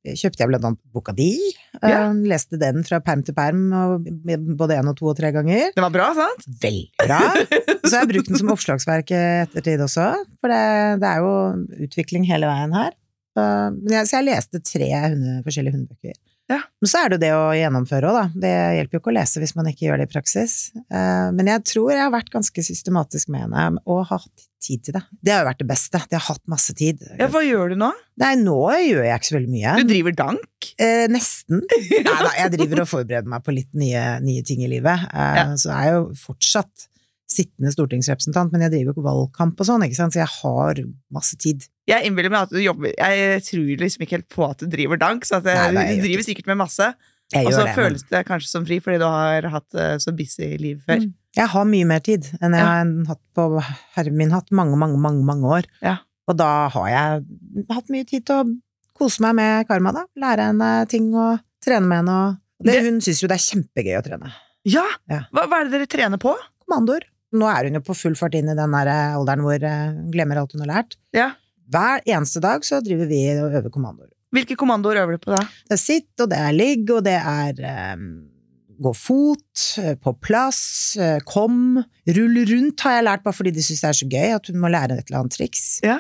kjøpte 0.02 0.42
jeg 0.42 0.50
blant 0.50 0.64
annet 0.66 0.80
boka 0.96 1.14
di, 1.14 1.28
Ja. 1.78 2.08
eh, 2.10 2.14
leste 2.26 2.58
den 2.58 2.82
fra 2.84 2.98
perm 3.06 3.22
til 3.26 3.36
perm, 3.38 3.68
både 4.58 4.80
én 4.80 4.90
og 4.90 4.96
to 4.98 5.06
og 5.12 5.18
tre 5.20 5.30
ganger. 5.32 5.70
Den 5.76 5.84
var 5.86 5.94
bra, 5.94 6.08
sant? 6.18 6.48
Veldig 6.64 6.90
bra. 7.06 7.20
Så 7.86 7.92
jeg 7.94 8.00
har 8.00 8.10
brukt 8.10 8.32
den 8.32 8.40
som 8.42 8.50
oppslagsverk 8.50 9.14
i 9.14 9.22
ettertid 9.46 9.84
også, 9.86 10.08
for 10.42 10.50
det, 10.50 10.64
det 11.04 11.12
er 11.12 11.22
jo 11.22 11.86
utvikling 11.86 12.26
hele 12.30 12.50
veien 12.50 12.74
her. 12.74 12.98
Jeg, 13.36 14.08
så 14.10 14.18
jeg 14.20 14.28
leste 14.28 14.60
tre 14.66 14.90
hunde, 15.08 15.38
forskjellige 15.46 15.78
hundebøker. 15.78 16.18
Ja. 16.52 16.58
Men 16.84 16.90
så 16.92 17.00
er 17.00 17.08
det 17.10 17.16
jo 17.16 17.22
det 17.22 17.30
å 17.32 17.44
gjennomføre 17.56 18.10
òg, 18.10 18.16
da. 18.18 18.24
Det 18.44 18.50
hjelper 18.76 18.98
jo 18.98 19.00
ikke 19.00 19.12
å 19.14 19.16
lese 19.16 19.40
hvis 19.40 19.54
man 19.56 19.70
ikke 19.72 19.86
gjør 19.86 20.02
det 20.02 20.08
i 20.10 20.12
praksis. 20.12 20.56
Eh, 20.92 21.30
Men 21.38 21.48
jeg 21.48 21.64
tror 21.70 21.94
jeg 21.94 22.02
har 22.04 22.12
vært 22.12 22.32
ganske 22.34 22.64
systematisk 22.68 23.30
med 23.32 23.46
henne, 23.46 23.80
og 23.88 24.02
har 24.10 24.20
hatt 24.26 24.44
tid 24.62 24.84
til 24.84 24.98
det. 24.98 25.02
Det 25.24 25.32
har 25.32 25.46
jo 25.46 25.48
vært 25.48 25.62
det 25.64 25.70
beste. 25.72 26.02
Det 26.12 26.20
har 26.20 26.26
hatt 26.28 26.44
masse 26.52 26.76
tid. 26.78 27.00
Ja, 27.22 27.30
hva 27.32 27.40
gjør 27.46 27.72
du 27.72 27.80
nå? 27.80 27.94
Nei, 28.22 28.34
nå 28.42 28.58
gjør 28.84 29.08
jeg 29.08 29.16
ikke 29.22 29.30
så 29.32 29.38
veldig 29.40 29.54
mye. 29.56 29.78
Du 29.80 29.88
driver 29.94 30.18
dank? 30.26 30.70
Eh, 30.76 31.08
nesten. 31.16 31.64
Nei 32.10 32.20
da, 32.28 32.34
jeg 32.44 32.54
driver 32.58 32.84
og 32.84 32.92
forbereder 32.98 33.32
meg 33.32 33.48
på 33.48 33.56
litt 33.56 33.72
nye, 33.72 34.04
nye 34.28 34.44
ting 34.46 34.66
i 34.68 34.70
livet. 34.76 35.08
Eh, 35.08 35.36
Ja. 35.40 35.48
Så 35.56 35.72
jeg 35.72 35.88
er 35.88 36.02
jo 36.02 36.04
fortsatt 36.20 36.90
sittende 37.32 37.72
stortingsrepresentant, 37.74 38.52
men 38.52 38.66
jeg 38.66 38.72
driver 38.74 38.98
jo 39.00 39.04
valgkamp 39.06 39.60
og 39.64 39.68
sånn, 39.68 39.86
ikke 39.88 39.96
sant, 39.98 40.14
så 40.16 40.22
jeg 40.22 40.32
har 40.42 40.82
masse 41.16 41.38
tid. 41.40 41.64
Jeg 41.88 42.06
innbiller 42.08 42.30
meg 42.34 42.44
at 42.46 42.52
du 42.54 42.60
jobber 42.62 42.92
Jeg 42.98 43.42
tror 43.48 43.72
liksom 43.82 44.04
ikke 44.06 44.18
helt 44.20 44.30
på 44.32 44.44
at 44.50 44.60
du 44.62 44.68
driver 44.72 45.00
dank, 45.02 45.24
så 45.28 45.40
at 45.40 45.48
Nei, 45.50 45.72
nei, 45.76 45.86
jeg 45.90 46.02
du 46.02 46.08
driver 46.10 46.28
sikkert 46.28 46.48
med 46.52 46.60
masse. 46.62 46.92
Jeg 47.32 47.48
Og 47.48 47.54
så 47.56 47.64
det. 47.64 47.74
føles 47.78 48.04
det 48.12 48.22
kanskje 48.28 48.50
som 48.52 48.66
fri 48.68 48.78
fordi 48.84 49.00
du 49.00 49.06
har 49.08 49.46
hatt 49.54 49.74
eh, 49.80 49.96
så 50.04 50.12
busy 50.16 50.50
liv 50.60 50.82
før. 50.86 51.00
Mm. 51.06 51.14
Jeg 51.40 51.48
har 51.54 51.66
mye 51.66 51.88
mer 51.88 52.00
tid 52.04 52.28
enn 52.42 52.52
jeg 52.58 52.60
Ja. 52.60 52.72
har 52.84 52.92
hatt 53.14 53.22
på 53.40 53.46
herren 53.96 54.18
min 54.20 54.32
hatt 54.36 54.52
mange, 54.52 54.76
mange, 54.78 55.00
mange, 55.00 55.24
mange 55.24 55.48
år. 55.48 55.70
Ja. 55.82 55.98
Og 56.28 56.36
da 56.38 56.68
har 56.70 56.90
jeg 56.92 57.66
hatt 57.72 57.88
mye 57.90 58.06
tid 58.08 58.26
til 58.28 58.36
å 58.36 58.50
kose 59.00 59.24
meg 59.24 59.36
med 59.40 59.68
Karma, 59.70 59.94
da. 59.96 60.04
Lære 60.20 60.50
henne 60.52 60.72
ting 60.92 61.08
og 61.16 61.40
trene 61.64 61.88
med 61.88 62.04
henne. 62.04 62.20
Og 62.60 62.66
det, 62.68 62.74
Det- 62.76 62.84
hun 62.92 63.00
syns 63.02 63.22
jo 63.24 63.28
det 63.32 63.40
er 63.40 63.48
kjempegøy 63.48 63.96
å 63.98 64.04
trene. 64.06 64.34
Ja! 64.68 64.84
Ja. 65.10 65.24
Hva, 65.34 65.48
hva 65.48 65.62
er 65.62 65.70
det 65.70 65.72
dere 65.80 65.88
trener 65.88 66.20
på? 66.22 66.36
kommandoer. 66.68 67.02
Nå 67.32 67.48
er 67.48 67.70
hun 67.70 67.78
jo 67.80 67.84
på 67.88 67.96
full 67.96 68.16
fart 68.20 68.36
inn 68.36 68.50
i 68.52 68.56
den 68.58 68.74
der 68.76 68.90
alderen 68.96 69.44
hvor 69.46 69.64
eh, 69.64 69.86
hun 69.94 70.10
glemmer 70.12 70.42
alt 70.42 70.52
hun 70.56 70.66
har 70.66 70.72
lært. 70.74 70.98
Ja. 71.16 71.30
Hver 71.72 72.02
eneste 72.06 72.42
dag 72.44 72.66
så 72.68 72.82
driver 72.84 73.08
vi 73.08 73.22
og 73.40 73.54
øver 73.62 73.72
kommandoer. 73.72 74.10
Hvilke 74.36 74.56
kommandoer 74.60 75.00
øver 75.04 75.16
du 75.18 75.24
på 75.24 75.32
da? 75.36 75.42
Det 75.68 75.76
er 75.78 75.80
sitt, 75.80 76.12
og 76.24 76.30
det 76.32 76.38
er 76.40 76.54
ligg, 76.56 76.90
og 76.92 77.04
det 77.08 77.16
er 77.20 77.96
um, 77.96 78.06
gå 78.82 78.94
fot, 78.96 79.64
eh, 79.80 79.96
på 80.00 80.14
plass, 80.24 80.62
eh, 81.00 81.20
kom, 81.28 81.80
rull 82.16 82.40
rundt 82.50 82.84
har 82.88 82.98
jeg 82.98 83.08
lært 83.08 83.24
bare 83.26 83.36
fordi 83.38 83.52
de 83.56 83.64
syns 83.64 83.84
det 83.84 83.90
er 83.92 84.00
så 84.00 84.08
gøy 84.12 84.32
at 84.38 84.48
hun 84.52 84.60
må 84.64 84.72
lære 84.72 84.98
et 85.00 85.08
eller 85.12 85.20
annet 85.24 85.36
triks. 85.38 85.66
Ja. 85.86 86.00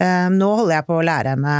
Um, 0.00 0.36
nå 0.40 0.50
holder 0.60 0.78
jeg 0.78 0.86
på 0.88 0.96
å 1.00 1.04
lære 1.08 1.34
henne 1.36 1.56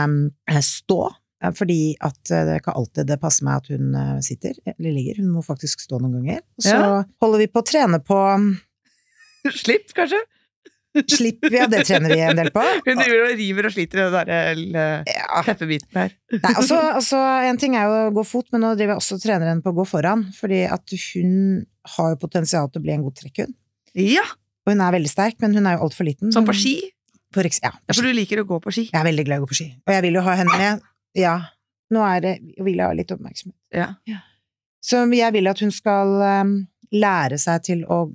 eh, 0.48 0.60
stå, 0.64 1.00
eh, 1.44 1.52
fordi 1.56 1.80
at 2.00 2.20
eh, 2.32 2.44
det 2.48 2.54
er 2.56 2.62
ikke 2.62 2.76
alltid 2.80 3.10
det 3.10 3.20
passer 3.20 3.48
meg 3.48 3.60
at 3.60 3.72
hun 3.74 3.90
eh, 4.00 4.14
sitter 4.24 4.56
eller 4.76 4.94
ligger, 4.96 5.20
hun 5.24 5.32
må 5.34 5.44
faktisk 5.44 5.82
stå 5.84 6.00
noen 6.00 6.20
ganger. 6.20 6.40
Og 6.60 6.64
så 6.68 6.76
Ja. 6.78 7.02
holder 7.24 7.44
vi 7.44 7.50
på 7.52 7.60
å 7.64 7.68
trene 7.72 8.00
på 8.04 8.20
Slipp, 9.62 9.94
kanskje? 9.96 10.20
slipp, 11.06 11.44
ja 11.54 11.68
det 11.70 11.84
trener 11.86 12.10
vi 12.10 12.20
en 12.26 12.38
del 12.40 12.50
på. 12.50 12.62
Hun 12.82 12.98
driver 12.98 13.20
og 13.28 13.34
river 13.38 13.68
og 13.68 13.74
sliter 13.74 14.00
i 14.00 14.04
den 14.08 14.14
derre 14.16 14.86
Ja, 15.06 15.42
teppebiten 15.46 16.00
her. 16.00 16.14
Nei, 16.34 16.50
altså, 16.50 16.80
altså, 16.98 17.20
en 17.46 17.60
ting 17.62 17.76
er 17.78 17.86
jo 17.86 17.98
å 18.08 18.14
gå 18.16 18.24
fot, 18.26 18.48
men 18.50 18.64
nå 18.64 18.72
driver 18.74 18.96
jeg 18.96 19.02
også 19.04 19.20
treneren 19.22 19.62
på 19.62 19.70
å 19.70 19.76
gå 19.80 19.86
foran, 19.86 20.26
fordi 20.34 20.64
at 20.66 20.96
hun 21.12 21.34
har 21.94 22.14
jo 22.14 22.20
potensial 22.24 22.70
til 22.72 22.82
å 22.82 22.86
bli 22.88 22.96
en 22.96 23.04
god 23.06 23.18
trekkhund. 23.20 23.54
Ja! 23.98 24.26
Og 24.66 24.74
hun 24.74 24.82
er 24.84 24.96
veldig 24.98 25.12
sterk, 25.12 25.38
men 25.42 25.54
hun 25.56 25.68
er 25.68 25.78
jo 25.78 25.86
altfor 25.86 26.08
liten. 26.10 26.34
Som 26.34 26.48
på 26.48 26.56
ski. 26.58 26.74
For 27.34 27.46
ja, 27.46 27.70
Ja, 27.70 27.94
for 27.94 28.02
du 28.02 28.10
liker 28.10 28.42
å 28.42 28.48
gå 28.48 28.58
på 28.62 28.72
ski. 28.74 28.88
jeg 28.90 28.98
er 28.98 29.06
veldig 29.06 29.24
glad 29.28 29.38
i 29.38 29.40
å 29.40 29.46
gå 29.46 29.52
på 29.52 29.60
ski. 29.60 29.68
Og 29.86 29.94
jeg 29.94 30.02
vil 30.08 30.18
jo 30.18 30.24
ha 30.26 30.34
henne 30.42 30.58
med. 30.58 30.82
Ja, 31.14 31.36
nå 31.94 32.02
er 32.06 32.20
det, 32.24 32.34
vil 32.58 32.78
jeg 32.78 32.86
ha 32.86 32.96
litt 32.98 33.14
oppmerksomhet. 33.14 33.56
Ja. 33.74 34.18
Så 34.82 35.04
jeg 35.14 35.34
vil 35.36 35.50
at 35.50 35.62
hun 35.62 35.70
skal 35.74 36.12
um, 36.42 36.52
lære 36.90 37.38
seg 37.38 37.62
til 37.66 37.86
å 37.86 38.08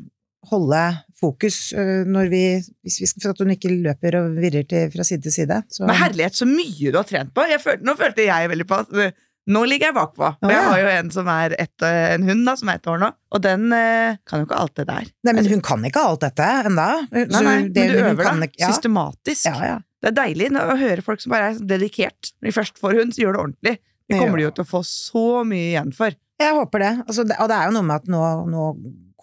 holde 0.50 0.82
fokus 1.20 1.58
uh, 1.78 2.04
når 2.08 2.32
vi, 2.32 2.42
hvis 2.86 2.98
vi 3.02 3.10
skal, 3.10 3.22
for 3.24 3.36
at 3.36 3.44
hun 3.44 3.54
ikke 3.56 3.72
løper 3.74 4.18
og 4.20 4.36
virrer 4.40 4.66
til, 4.70 4.90
fra 4.94 5.06
side 5.08 5.26
til 5.28 5.36
side. 5.36 5.62
Så, 5.72 5.86
Men 5.88 6.00
herlighet, 6.00 6.36
så 6.38 6.48
mye 6.50 6.92
du 6.92 7.00
har 7.00 7.08
trent 7.08 7.34
på! 7.36 7.46
Følte, 7.64 7.86
nå 7.88 7.96
følte 8.00 8.28
jeg 8.28 8.52
veldig 8.52 8.68
på 8.70 8.82
at 8.84 8.94
eh, 9.06 9.16
nå 9.46 9.62
ligger 9.70 9.92
jeg 9.92 9.96
bakpå. 9.98 10.30
Og 10.42 10.52
jeg 10.52 10.62
har 10.66 10.80
jo 10.82 10.92
en 10.96 11.10
som 11.14 11.28
er 11.30 11.54
ett, 11.62 11.86
eh, 11.86 12.14
en 12.16 12.24
hund 12.30 12.46
da, 12.50 12.56
som 12.58 12.72
er 12.72 12.80
ett 12.80 12.88
år 12.90 13.02
nå, 13.04 13.10
og 13.38 13.44
den 13.46 13.68
eh, 13.78 14.18
kan 14.26 14.42
jo 14.42 14.48
ikke 14.48 14.62
alt 14.62 14.76
det 14.82 14.88
der. 14.90 15.10
nei, 15.28 15.36
men 15.38 15.50
hun 15.52 15.62
kan 15.66 15.86
ikke 15.86 16.02
alt 16.02 16.24
dette 16.26 16.48
ennå. 16.66 16.88
Nei, 17.14 17.26
nei, 17.30 17.44
men 17.46 17.74
du 17.76 17.82
øver 17.84 18.42
deg 18.46 18.58
Ja, 18.62 18.72
systematisk. 18.74 19.46
ja, 19.52 19.74
ja. 19.74 19.82
Det 20.02 20.12
er 20.12 20.18
deilig 20.20 20.52
å 20.62 20.78
høre 20.78 21.02
folk 21.06 21.22
som 21.22 21.34
bare 21.34 21.54
er 21.54 21.62
dedikert. 21.66 22.34
Når 22.38 22.50
de 22.52 22.56
først 22.58 22.82
får 22.82 23.00
hund, 23.00 23.14
så 23.16 23.24
gjør 23.24 23.38
det 23.38 23.44
ordentlig. 23.46 23.76
Det 24.06 24.20
kommer 24.20 24.38
de 24.38 24.44
jo 24.46 24.52
til 24.54 24.66
å 24.66 24.70
få 24.70 24.82
så 24.86 25.26
mye 25.48 25.72
igjen 25.72 25.94
for. 25.98 26.14
Jeg 26.42 26.54
håper 26.58 26.84
det. 26.84 26.92
Altså, 27.08 27.24
det. 27.26 27.38
Og 27.42 27.50
det 27.50 27.58
er 27.58 27.70
jo 27.70 27.76
noe 27.78 27.88
med 27.88 28.04
at 28.04 28.12
nå, 28.12 28.22
nå 28.52 28.66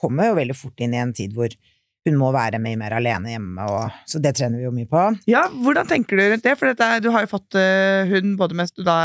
kommer 0.03 0.31
jo 0.31 0.41
veldig 0.41 0.59
fort 0.59 0.83
inn 0.83 0.97
i 0.97 1.01
en 1.03 1.15
tid 1.17 1.37
hvor 1.37 1.55
hun 2.03 2.19
må 2.19 2.33
være 2.35 2.59
mye 2.63 2.79
mer 2.81 2.97
alene 2.97 3.31
hjemme, 3.31 3.65
og, 3.71 3.99
så 4.11 4.19
det 4.23 4.35
trener 4.35 4.59
vi 4.59 4.67
jo 4.67 4.75
mye 4.75 4.91
på. 4.91 5.05
Ja, 5.31 5.45
Hvordan 5.63 5.87
tenker 5.91 6.19
du 6.19 6.25
rundt 6.25 6.47
det? 6.47 6.57
For 6.59 6.73
dette, 6.73 6.89
du 7.05 7.13
har 7.15 7.23
jo 7.23 7.31
fått 7.31 7.55
uh, 7.55 8.03
hund 8.11 8.35
både 8.41 8.59
mens 8.59 8.75
du 8.75 8.83
da 8.87 9.05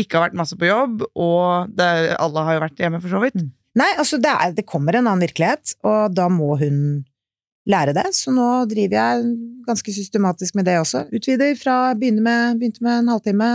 ikke 0.00 0.18
har 0.18 0.26
vært 0.26 0.38
masse 0.42 0.58
på 0.58 0.68
jobb, 0.68 1.06
og 1.14 1.72
det, 1.72 1.88
alle 2.20 2.44
har 2.44 2.58
jo 2.58 2.64
vært 2.66 2.82
hjemme, 2.82 3.00
for 3.00 3.14
så 3.14 3.22
vidt. 3.22 3.38
Mm. 3.40 3.50
Nei, 3.80 3.90
altså 3.98 4.20
det, 4.22 4.30
er, 4.30 4.54
det 4.54 4.66
kommer 4.68 4.98
en 4.98 5.08
annen 5.08 5.24
virkelighet, 5.24 5.76
og 5.86 6.14
da 6.14 6.28
må 6.30 6.52
hun 6.60 6.78
lære 7.70 7.94
det. 7.96 8.06
Så 8.14 8.34
nå 8.34 8.46
driver 8.70 8.98
jeg 8.98 9.34
ganske 9.66 9.94
systematisk 9.96 10.58
med 10.58 10.68
det 10.68 10.76
også. 10.82 11.06
Utvider 11.14 11.56
fra 11.58 11.78
begynne 11.98 12.22
med, 12.22 12.60
begynte 12.60 12.84
med 12.84 13.00
en 13.00 13.10
halvtime. 13.14 13.50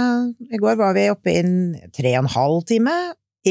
I 0.50 0.60
går 0.60 0.80
var 0.80 0.98
vi 0.98 1.08
oppe 1.14 1.36
i 1.36 1.44
tre 1.96 2.16
og 2.18 2.26
en 2.26 2.34
halv 2.36 2.64
time. 2.72 2.96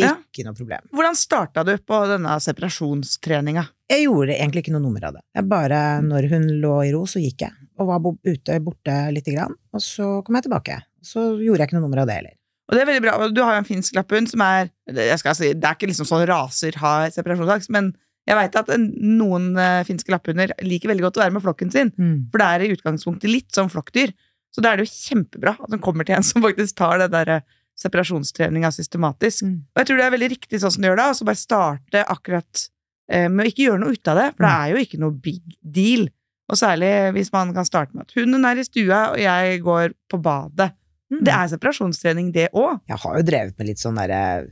Ikke 0.06 0.44
noe 0.46 0.56
problem. 0.56 0.86
Hvordan 0.94 1.18
starta 1.18 1.64
du 1.66 1.74
på 1.78 2.00
denne 2.10 2.36
separasjonstreninga? 2.44 3.64
Jeg 3.88 4.04
gjorde 4.06 4.36
egentlig 4.36 4.64
ikke 4.64 4.74
noe 4.74 4.84
nummer 4.84 5.08
av 5.08 5.18
det. 5.18 5.24
Jeg 5.36 5.48
bare, 5.50 5.82
når 6.04 6.28
hun 6.32 6.48
lå 6.62 6.74
i 6.86 6.92
ro, 6.94 7.04
så 7.08 7.22
gikk 7.22 7.46
jeg. 7.46 7.54
Og 7.78 7.88
var 7.88 8.02
ute 8.04 8.58
borte 8.64 8.98
lite 9.14 9.34
grann. 9.36 9.54
Og 9.74 9.84
så 9.84 10.18
kom 10.26 10.38
jeg 10.38 10.48
tilbake. 10.48 10.80
Så 11.04 11.30
gjorde 11.40 11.62
jeg 11.62 11.70
ikke 11.70 11.78
noe 11.78 11.86
nummer 11.86 12.02
av 12.02 12.10
det 12.10 12.18
heller. 12.18 12.34
Og 12.68 12.76
det 12.76 12.82
er 12.82 12.90
veldig 12.90 13.04
bra. 13.06 13.16
Du 13.32 13.40
har 13.40 13.56
jo 13.56 13.62
en 13.62 13.68
finsk 13.68 13.96
lapphund 13.96 14.28
som 14.28 14.42
er 14.44 14.68
jeg 14.92 15.20
skal 15.22 15.36
si, 15.38 15.54
Det 15.56 15.64
er 15.64 15.78
ikke 15.78 15.88
liksom 15.88 16.08
sånn 16.08 16.26
raser 16.28 16.76
har 16.82 17.08
separasjonsangst, 17.14 17.72
men 17.72 17.94
jeg 18.28 18.36
veit 18.36 18.56
at 18.60 18.68
noen 18.76 19.54
eh, 19.56 19.84
finske 19.88 20.12
lapphunder 20.12 20.52
liker 20.60 20.90
veldig 20.90 21.06
godt 21.06 21.16
å 21.16 21.22
være 21.22 21.32
med 21.32 21.44
flokken 21.46 21.70
sin. 21.72 21.94
For 22.28 22.42
det 22.42 22.48
er 22.48 22.64
i 22.66 22.72
utgangspunktet 22.74 23.30
litt 23.32 23.54
som 23.56 23.70
flokkdyr. 23.72 24.12
Så 24.52 24.60
da 24.64 24.72
er 24.72 24.80
det 24.80 24.88
jo 24.88 24.92
kjempebra 24.92 25.54
at 25.56 25.72
den 25.72 25.80
kommer 25.80 26.04
til 26.04 26.18
en 26.18 26.26
som 26.26 26.44
faktisk 26.44 26.76
tar 26.76 27.00
det 27.00 27.08
der 27.14 27.40
separasjonstreninga 27.78 28.70
systematisk. 28.74 29.44
Mm. 29.46 29.56
Og 29.74 29.80
jeg 29.82 29.88
tror 29.90 30.00
det 30.00 30.06
er 30.08 30.14
veldig 30.16 30.30
riktig 30.34 30.60
sånn 30.62 30.74
som 30.74 30.82
du 30.84 30.88
gjør 30.90 30.98
det, 31.00 31.06
og 31.12 31.18
så 31.20 31.28
bare 31.28 31.40
starte 31.42 32.04
akkurat 32.14 32.64
eh, 33.10 33.28
med 33.32 33.46
å 33.46 33.48
ikke 33.52 33.66
gjøre 33.68 33.80
noe 33.84 33.94
ut 33.96 34.10
av 34.12 34.18
det, 34.20 34.26
for 34.36 34.44
det 34.44 34.52
Mm. 34.52 34.60
er 34.64 34.68
jo 34.74 34.82
ikke 34.84 34.98
noe 35.00 35.14
big 35.28 35.56
deal. 35.62 36.08
Og 36.48 36.56
særlig 36.56 36.90
hvis 37.14 37.30
man 37.32 37.54
kan 37.54 37.64
starte 37.68 37.94
med 37.94 38.06
at 38.08 38.12
hunden 38.16 38.44
er 38.44 38.56
i 38.60 38.64
stua, 38.64 39.00
og 39.12 39.18
jeg 39.20 39.60
går 39.62 39.94
på 40.10 40.20
badet. 40.22 40.72
Mm. 41.12 41.22
Det 41.24 41.32
er 41.32 41.48
separasjonstrening, 41.54 42.32
det 42.32 42.50
òg. 42.52 42.80
Jeg 42.88 42.98
har 43.00 43.16
jo 43.16 43.22
drevet 43.24 43.58
med 43.58 43.66
litt 43.70 43.80
sånn 43.80 43.96
derre 43.96 44.48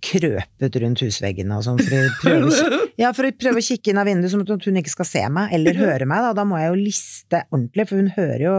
krøpet 0.00 0.76
rundt 0.82 1.00
husveggene 1.02 1.56
og 1.58 1.64
sånn 1.66 1.80
for 1.82 1.96
å 1.98 2.10
prøve 2.22 2.78
Ja, 3.00 3.10
for 3.16 3.26
å 3.26 3.32
prøve 3.34 3.58
å 3.62 3.64
kikke 3.64 3.90
inn 3.92 3.98
av 4.00 4.06
vinduet 4.06 4.30
som 4.32 4.42
at 4.44 4.66
hun 4.68 4.78
ikke 4.80 4.92
skal 4.92 5.08
se 5.08 5.22
meg, 5.32 5.50
eller 5.56 5.74
høre 5.78 6.06
meg, 6.06 6.22
da. 6.26 6.32
Da 6.40 6.44
må 6.46 6.58
jeg 6.60 6.70
jo 6.70 6.78
liste 6.78 7.42
ordentlig, 7.50 7.86
for 7.90 8.00
hun 8.02 8.10
hører 8.16 8.44
jo 8.46 8.56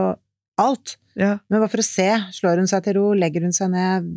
alt. 0.64 0.96
Ja. 1.20 1.34
Men 1.50 1.64
bare 1.64 1.72
for 1.72 1.84
å 1.84 1.86
se. 1.86 2.08
Slår 2.38 2.62
hun 2.62 2.70
seg 2.72 2.86
til 2.86 2.98
ro? 3.00 3.10
Legger 3.18 3.44
hun 3.46 3.56
seg 3.56 3.74
ned? 3.74 4.08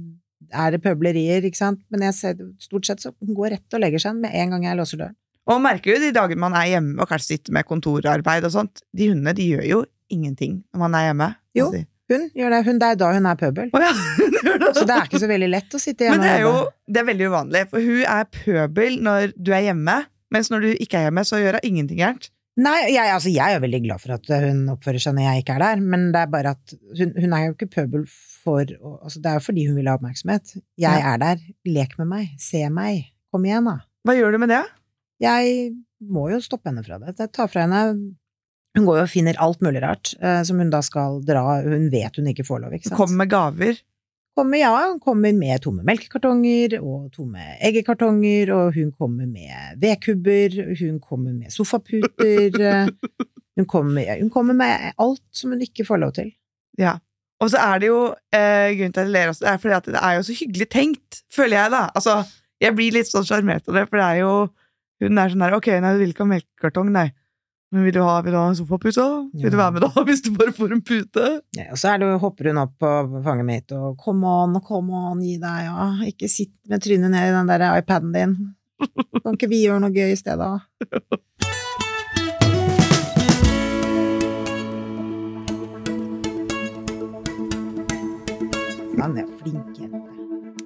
Er 0.54 0.74
det 0.74 0.82
pøblerier, 0.84 1.44
ikke 1.46 1.58
sant? 1.58 1.80
Men 1.90 2.04
jeg 2.06 2.16
ser 2.18 2.42
stort 2.62 2.86
sett 2.86 3.02
så 3.02 3.14
hun 3.18 3.34
går 3.34 3.56
rett 3.56 3.76
og 3.76 3.82
legger 3.82 4.02
seg 4.02 4.20
med 4.20 4.34
en 4.36 4.54
gang 4.54 4.68
jeg 4.68 4.78
låser 4.78 5.00
døren. 5.00 5.16
Og 5.50 5.58
merker 5.60 5.92
jo 5.92 5.96
de 6.00 6.12
dagene 6.16 6.40
man 6.40 6.54
er 6.56 6.70
hjemme 6.70 7.02
og 7.02 7.10
kanskje 7.10 7.34
sitter 7.34 7.52
med 7.56 7.66
kontorarbeid 7.68 8.46
og 8.48 8.54
sånt, 8.54 8.80
de 8.96 9.10
hundene 9.10 9.34
de 9.36 9.48
gjør 9.50 9.66
jo 9.68 9.80
ingenting 10.12 10.62
når 10.72 10.84
man 10.86 10.96
er 10.96 11.08
hjemme. 11.10 11.28
Jo. 11.58 11.66
Altså, 11.68 11.84
Hun 12.12 12.24
gjør 12.36 12.54
det. 12.54 12.60
Hun, 12.66 12.78
det 12.80 12.88
er 12.88 12.96
da 13.00 13.10
hun 13.16 13.26
er 13.28 13.36
pøbel. 13.40 13.68
Oh, 13.72 13.84
ja. 13.84 13.92
Så 14.76 14.84
det 14.88 14.94
er 14.94 15.06
ikke 15.08 15.20
så 15.22 15.28
veldig 15.28 15.48
lett 15.48 15.76
å 15.76 15.80
sitte 15.80 16.04
hjemme 16.06 16.18
Men 16.20 16.26
det 16.26 16.32
er 16.34 16.42
jo 16.44 16.54
det 16.88 17.00
er 17.00 17.06
veldig 17.08 17.28
uvanlig, 17.32 17.62
for 17.70 17.84
hun 17.84 18.02
er 18.04 18.26
pøbel 18.28 18.98
når 19.04 19.32
du 19.36 19.50
er 19.56 19.64
hjemme, 19.70 19.94
mens 20.34 20.50
når 20.52 20.66
du 20.66 20.70
ikke 20.84 21.00
er 21.00 21.06
hjemme, 21.08 21.24
så 21.24 21.40
gjør 21.40 21.58
hun 21.58 21.68
ingenting 21.70 22.00
gærent. 22.02 22.28
Nei, 22.54 22.76
jeg, 22.94 23.10
altså, 23.10 23.30
jeg 23.34 23.56
er 23.56 23.62
veldig 23.64 23.80
glad 23.82 23.98
for 24.02 24.14
at 24.14 24.28
hun 24.44 24.60
oppfører 24.76 25.02
seg 25.02 25.16
når 25.16 25.24
jeg 25.26 25.42
ikke 25.42 25.54
er 25.56 25.62
der, 25.64 25.80
men 25.82 26.04
det 26.14 26.20
er 26.22 26.28
bare 26.30 26.52
at 26.54 26.74
hun, 27.00 27.10
hun 27.18 27.32
er 27.34 27.48
jo 27.48 27.54
ikke 27.56 27.66
pøbel 27.72 28.04
for 28.06 28.62
altså, 28.62 29.18
Det 29.24 29.26
er 29.30 29.40
jo 29.40 29.42
fordi 29.48 29.64
hun 29.66 29.78
vil 29.80 29.88
ha 29.90 29.96
oppmerksomhet. 29.98 30.52
Jeg 30.78 31.00
Ja. 31.02 31.14
er 31.14 31.18
der. 31.18 31.42
Lek 31.66 31.96
med 31.98 32.06
meg. 32.12 32.28
Se 32.38 32.60
meg. 32.70 33.08
Kom 33.34 33.42
igjen, 33.48 33.66
da. 33.66 33.80
Hva 34.06 34.14
gjør 34.14 34.36
du 34.36 34.38
med 34.44 34.52
det? 34.54 34.62
Jeg 35.24 35.72
må 36.14 36.28
jo 36.30 36.38
stoppe 36.44 36.70
henne 36.70 36.84
fra 36.86 37.00
det. 37.02 37.16
Jeg 37.18 37.32
tar 37.32 37.48
fra 37.50 37.64
henne 37.66 37.82
Hun 38.76 38.86
går 38.86 38.96
jo 38.98 39.02
og 39.06 39.10
finner 39.10 39.36
alt 39.38 39.60
mulig 39.62 39.82
rart 39.82 40.14
eh, 40.20 40.42
som 40.46 40.58
hun 40.58 40.70
da 40.70 40.80
skal 40.82 41.20
dra 41.22 41.60
Hun 41.62 41.90
vet 41.92 42.16
hun 42.18 42.26
ikke 42.30 42.46
får 42.46 42.62
lov, 42.64 42.72
ikke 42.74 42.90
sant? 42.90 42.98
Kom 42.98 43.16
med 43.18 43.30
gaver. 43.30 43.78
Kommer, 44.34 44.58
ja, 44.58 44.72
hun 44.90 45.00
kommer 45.02 45.32
med 45.36 45.62
tomme 45.62 45.84
melkekartonger 45.86 46.78
og 46.80 47.10
tomme 47.14 47.44
eggekartonger, 47.64 48.52
og 48.54 48.74
hun 48.76 48.92
kommer 48.92 49.28
med 49.30 49.78
vedkubber, 49.82 50.58
hun 50.80 51.00
kommer 51.00 51.32
med 51.32 51.54
sofaputer 51.54 52.90
hun 53.56 53.66
kommer, 53.70 54.14
hun 54.20 54.30
kommer 54.30 54.56
med 54.58 54.92
alt 54.98 55.24
som 55.32 55.54
hun 55.54 55.62
ikke 55.62 55.86
får 55.86 56.02
lov 56.02 56.14
til. 56.18 56.32
Ja. 56.78 56.98
Og 57.42 57.50
så 57.50 57.60
er 57.60 57.82
det 57.82 57.90
jo 57.90 58.00
eh, 58.34 58.72
grunnen 58.78 58.94
til 58.94 59.02
at 59.02 59.06
jeg 59.06 59.14
ler 59.14 59.30
også, 59.30 59.44
det 59.44 59.52
er 59.52 59.62
fordi 59.62 59.76
at 59.76 59.88
det 59.90 60.02
er 60.02 60.16
jo 60.16 60.26
så 60.26 60.36
hyggelig 60.38 60.68
tenkt, 60.72 61.22
føler 61.34 61.58
jeg, 61.58 61.72
da. 61.74 61.82
Altså, 61.94 62.20
jeg 62.62 62.76
blir 62.78 62.94
litt 62.94 63.10
sånn 63.10 63.26
sjarmert 63.26 63.66
av 63.68 63.78
det, 63.78 63.88
for 63.90 64.00
det 64.00 64.06
er 64.06 64.22
jo 64.24 64.34
Hun 65.02 65.18
er 65.18 65.32
sånn 65.32 65.42
der 65.42 65.56
Ok, 65.56 65.66
nei, 65.82 65.90
du 65.92 66.00
vil 66.00 66.12
ikke 66.14 66.22
ha 66.22 66.30
melkekartong, 66.30 66.92
nei. 66.94 67.08
Men 67.74 67.82
vil 67.84 67.94
du 67.96 68.02
ha, 68.06 68.20
vil 68.22 68.30
du 68.30 68.36
ha 68.38 68.46
en 68.46 68.54
sofapute? 68.54 69.02
Vil 69.34 69.50
du 69.50 69.56
være 69.58 69.74
med, 69.74 69.82
da? 69.82 70.02
Hvis 70.06 70.20
du 70.22 70.28
bare 70.36 70.52
får 70.54 70.70
en 70.76 70.82
pute? 70.86 71.22
Ja, 71.58 71.64
og 71.74 71.78
så 71.80 71.96
det, 71.98 72.06
hopper 72.22 72.46
hun 72.52 72.60
opp 72.62 72.76
på 72.78 72.90
fanget 73.24 73.46
mitt 73.48 73.72
og 73.74 73.96
'come 73.98 74.22
on, 74.30 74.54
come 74.62 74.94
on, 74.94 75.18
gi 75.18 75.34
deg', 75.42 75.66
ja, 75.66 75.86
ikke 76.06 76.30
sitt 76.30 76.54
med 76.70 76.78
trynet 76.84 77.10
ned 77.10 77.32
i 77.32 77.34
den 77.34 77.50
der 77.50 77.64
iPaden 77.74 78.14
din. 78.14 78.54
Kan 79.24 79.34
ikke 79.34 79.50
vi 79.50 79.64
gjøre 79.64 79.80
noe 79.82 79.90
gøy 79.90 80.12
i 80.12 80.20
stedet, 80.20 80.38
da? 80.38 80.62
Han 89.02 89.18
er 89.18 89.26
flink. 89.42 89.74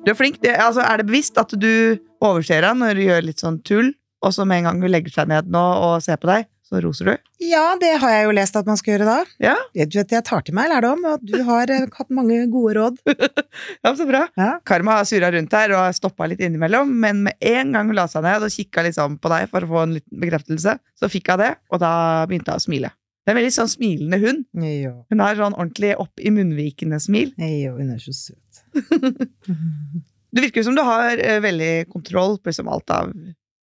Du 0.04 0.12
er 0.12 0.18
flink. 0.20 0.36
Det, 0.44 0.52
altså, 0.60 0.84
er 0.84 1.00
det 1.00 1.08
bevisst 1.08 1.40
at 1.40 1.56
du 1.56 1.96
overser 2.20 2.68
henne 2.68 2.84
når 2.84 3.00
du 3.00 3.08
gjør 3.08 3.24
litt 3.32 3.40
sånn 3.40 3.64
tull, 3.64 3.96
og 4.20 4.36
så 4.36 4.44
med 4.44 4.60
en 4.60 4.68
gang 4.68 4.76
hun 4.84 4.92
legger 4.92 5.08
seg 5.22 5.32
ned 5.32 5.48
nå 5.48 5.64
og 5.88 6.04
ser 6.04 6.20
på 6.20 6.28
deg, 6.28 6.44
så 6.68 6.80
roser 6.84 7.08
du? 7.08 7.28
Ja, 7.48 7.62
det 7.80 7.94
har 8.02 8.10
jeg 8.12 8.26
jo 8.26 8.34
lest 8.36 8.56
at 8.60 8.66
man 8.68 8.76
skal 8.76 8.94
gjøre 8.94 9.06
da. 9.08 9.16
Ja, 9.40 9.54
Du 9.72 9.96
vet, 9.98 10.12
jeg 10.12 10.24
tar 10.28 10.44
til 10.44 10.56
meg 10.58 10.68
lærdom, 10.68 11.04
og 11.08 11.22
du 11.24 11.38
har 11.48 11.70
eh, 11.72 11.86
hatt 11.96 12.12
mange 12.12 12.42
gode 12.52 12.74
råd. 12.76 12.98
ja 13.84 13.94
så 13.96 14.06
bra. 14.08 14.26
Ja. 14.36 14.50
Karma 14.68 14.98
har 14.98 15.08
surra 15.08 15.30
rundt 15.32 15.56
her 15.56 15.72
og 15.78 15.96
stoppa 15.96 16.28
litt 16.28 16.42
innimellom, 16.44 16.92
men 17.00 17.24
med 17.28 17.40
en 17.54 17.72
gang 17.72 17.88
hun 17.88 17.96
la 17.96 18.04
seg 18.10 18.26
ned 18.26 18.44
og 18.44 18.52
kikka 18.52 18.84
liksom 18.88 19.16
på 19.22 19.32
deg 19.32 19.48
for 19.52 19.64
å 19.64 19.72
få 19.72 19.82
en 19.86 19.96
liten 19.96 20.20
bekreftelse, 20.26 20.76
så 20.98 21.12
fikk 21.12 21.32
hun 21.32 21.42
det, 21.46 21.54
og 21.72 21.80
da 21.82 21.92
begynte 22.28 22.52
hun 22.52 22.60
å 22.60 22.66
smile. 22.68 22.92
Det 23.24 23.32
er 23.32 23.36
en 23.36 23.40
veldig 23.42 23.56
sånn 23.58 23.68
smilende 23.72 24.18
hund. 24.22 24.44
Jo, 24.64 24.92
Hun 25.12 25.20
har 25.20 25.36
sånn 25.36 25.56
ordentlig 25.56 25.90
opp 26.00 26.20
i 26.20 26.30
munnvikende 26.32 27.00
smil. 27.00 27.34
jo, 27.36 27.74
hun 27.76 27.90
er 27.96 28.00
så 28.00 28.14
søt. 28.16 28.62
Det 30.32 30.44
virker 30.44 30.64
som 30.64 30.74
du 30.76 30.82
har 30.84 31.16
eh, 31.16 31.38
veldig 31.40 31.88
kontroll 31.88 32.36
på 32.40 32.50
liksom 32.50 32.68
alt 32.68 32.92
av, 32.92 33.12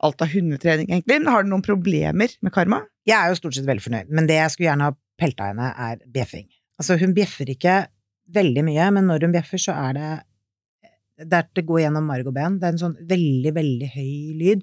alt 0.04 0.22
av 0.22 0.30
hundetrening, 0.32 0.88
egentlig. 0.90 1.18
Men 1.18 1.26
har 1.32 1.42
du 1.44 1.50
noen 1.50 1.64
problemer 1.66 2.34
med 2.44 2.54
karma? 2.54 2.82
Jeg 3.08 3.16
er 3.18 3.32
jo 3.32 3.38
stort 3.40 3.56
sett 3.56 3.66
veldig 3.66 3.82
fornøyd, 3.84 4.10
men 4.14 4.28
det 4.30 4.36
jeg 4.38 4.54
skulle 4.54 4.68
gjerne 4.70 4.90
ha 4.90 4.96
pelta 5.18 5.48
henne, 5.50 5.70
er 5.74 6.02
bjeffing. 6.14 6.46
Altså, 6.78 6.98
hun 7.00 7.14
bjeffer 7.16 7.50
ikke 7.50 7.78
veldig 8.34 8.62
mye, 8.68 8.90
men 8.94 9.08
når 9.10 9.26
hun 9.26 9.34
bjeffer, 9.34 9.58
så 9.62 9.74
er 9.88 9.96
det 9.98 10.10
det, 11.18 11.34
er, 11.40 11.48
det 11.56 11.64
går 11.66 11.80
gjennom 11.82 12.06
marg 12.06 12.28
og 12.30 12.36
ben. 12.36 12.60
Det 12.60 12.68
er 12.68 12.76
en 12.76 12.82
sånn 12.84 12.94
veldig, 13.10 13.52
veldig 13.56 13.88
høy 13.96 14.12
lyd. 14.38 14.60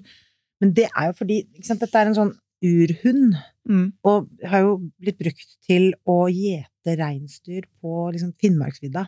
Men 0.62 0.72
det 0.78 0.86
er 0.88 1.10
jo 1.10 1.16
fordi 1.18 1.42
ikke 1.44 1.68
sant, 1.68 1.82
dette 1.84 2.00
er 2.00 2.08
en 2.12 2.18
sånn 2.22 2.34
urhund, 2.64 3.36
Mm. 3.66 3.88
og 4.06 4.28
har 4.46 4.60
jo 4.62 4.74
blitt 5.02 5.16
brukt 5.18 5.56
til 5.66 5.88
å 6.06 6.28
gjete 6.30 6.92
reinsdyr 7.00 7.64
på 7.82 8.12
liksom, 8.14 8.28
Finnmarksvidda. 8.38 9.02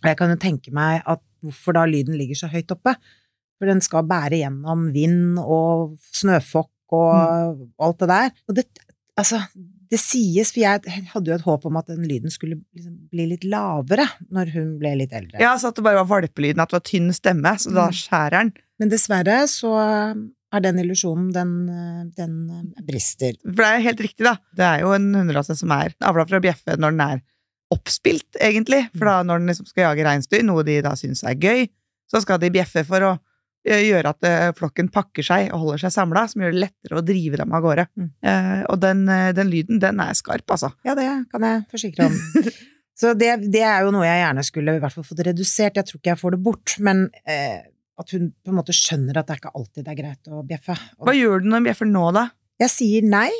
Og 0.00 0.06
jeg 0.08 0.16
kan 0.16 0.32
jo 0.32 0.38
tenke 0.40 0.72
meg 0.72 1.02
at 1.04 1.20
hvorfor 1.44 1.76
da 1.76 1.82
lyden 1.84 2.16
ligger 2.16 2.38
så 2.40 2.48
høyt 2.48 2.72
oppe. 2.72 2.94
For 3.64 3.72
den 3.72 3.80
skal 3.84 4.04
bære 4.04 4.42
gjennom 4.42 4.90
vind 4.92 5.38
og 5.40 5.94
snøfokk 6.12 6.70
og 6.92 7.62
alt 7.80 8.02
det 8.04 8.08
der. 8.10 8.34
Og 8.50 8.58
det, 8.58 8.64
altså, 9.16 9.40
det 9.90 9.98
sies, 10.02 10.50
for 10.52 10.60
jeg 10.60 11.06
hadde 11.14 11.30
jo 11.32 11.36
et 11.38 11.46
håp 11.46 11.64
om 11.70 11.78
at 11.80 11.88
den 11.88 12.04
lyden 12.08 12.30
skulle 12.32 12.58
liksom 12.76 12.94
bli 13.12 13.26
litt 13.32 13.44
lavere 13.48 14.04
når 14.34 14.52
hun 14.54 14.70
ble 14.80 14.92
litt 15.00 15.14
eldre. 15.16 15.40
Ja, 15.42 15.54
så 15.60 15.70
at 15.72 15.78
det 15.80 15.84
bare 15.86 16.02
var 16.02 16.10
valpelyden, 16.12 16.60
at 16.62 16.70
det 16.72 16.78
var 16.80 16.86
tynn 16.90 17.10
stemme, 17.16 17.54
så 17.62 17.72
da 17.74 17.88
Mm. 17.88 17.98
skjærer 18.04 18.36
den. 18.38 18.52
Men 18.82 18.90
dessverre 18.92 19.36
så 19.48 19.72
er 20.54 20.60
den 20.62 20.78
illusjonen, 20.84 21.32
den, 21.34 21.52
den 22.14 22.34
brister. 22.86 23.34
For 23.46 23.62
det 23.64 23.70
er 23.72 23.86
helt 23.88 24.00
riktig, 24.06 24.24
da. 24.28 24.36
Det 24.54 24.66
er 24.68 24.80
jo 24.84 24.92
en 24.94 25.08
hunderase 25.14 25.56
som 25.58 25.72
er 25.74 25.94
avla 26.04 26.26
for 26.28 26.38
å 26.38 26.44
bjeffe 26.44 26.76
når 26.78 26.94
den 26.98 27.04
er 27.08 27.22
oppspilt, 27.74 28.36
egentlig. 28.42 28.84
For 28.94 29.08
da 29.08 29.22
når 29.26 29.40
den 29.42 29.50
liksom 29.50 29.66
skal 29.70 29.88
jage 29.88 30.04
reinsdyr, 30.06 30.44
noe 30.46 30.62
de 30.66 30.76
da 30.84 30.92
syns 30.98 31.24
er 31.26 31.34
gøy, 31.40 31.64
så 32.10 32.20
skal 32.22 32.38
de 32.42 32.50
bjeffe 32.54 32.84
for 32.86 33.02
å 33.02 33.14
gjøre 33.64 34.10
at 34.12 34.26
eh, 34.28 34.50
flokken 34.58 34.90
pakker 34.92 35.24
seg 35.24 35.48
og 35.54 35.62
holder 35.64 35.82
seg 35.86 35.94
samla, 35.94 36.26
som 36.28 36.42
gjør 36.44 36.52
det 36.52 36.62
lettere 36.66 36.98
å 37.00 37.04
drive 37.06 37.40
dem 37.40 37.54
av 37.56 37.62
gårde. 37.64 37.86
Mm. 37.96 38.08
Eh, 38.28 38.62
og 38.68 38.80
den, 38.82 39.04
eh, 39.08 39.30
den 39.36 39.48
lyden, 39.52 39.80
den 39.80 40.00
er 40.04 40.12
skarp, 40.18 40.44
altså. 40.52 40.72
Ja, 40.84 40.94
det 40.98 41.06
kan 41.32 41.46
jeg 41.48 41.64
forsikre 41.72 42.10
om. 42.10 42.18
Så 43.00 43.10
det, 43.18 43.30
det 43.50 43.62
er 43.66 43.82
jo 43.82 43.90
noe 43.90 44.04
jeg 44.06 44.20
gjerne 44.22 44.44
skulle 44.46 44.76
i 44.76 44.82
hvert 44.82 44.94
fall 44.94 45.06
fått 45.08 45.24
redusert. 45.26 45.80
Jeg 45.80 45.88
tror 45.88 45.98
ikke 45.98 46.12
jeg 46.12 46.20
får 46.20 46.36
det 46.36 46.42
bort, 46.46 46.74
men 46.86 47.08
eh, 47.26 47.64
at 47.98 48.12
hun 48.14 48.28
på 48.44 48.52
en 48.52 48.58
måte 48.60 48.74
skjønner 48.76 49.18
at 49.18 49.26
det 49.26 49.34
er 49.34 49.40
ikke 49.42 49.54
alltid 49.58 49.82
det 49.86 49.90
er 49.94 49.98
greit 49.98 50.30
å 50.30 50.44
bjeffe. 50.46 50.76
Og 51.00 51.08
Hva 51.08 51.14
gjør 51.16 51.42
du 51.42 51.48
når 51.50 51.60
hun 51.62 51.66
bjeffer 51.70 51.90
nå, 51.90 52.04
da? 52.14 52.28
jeg 52.62 52.70
sier 52.74 53.02
nei, 53.08 53.30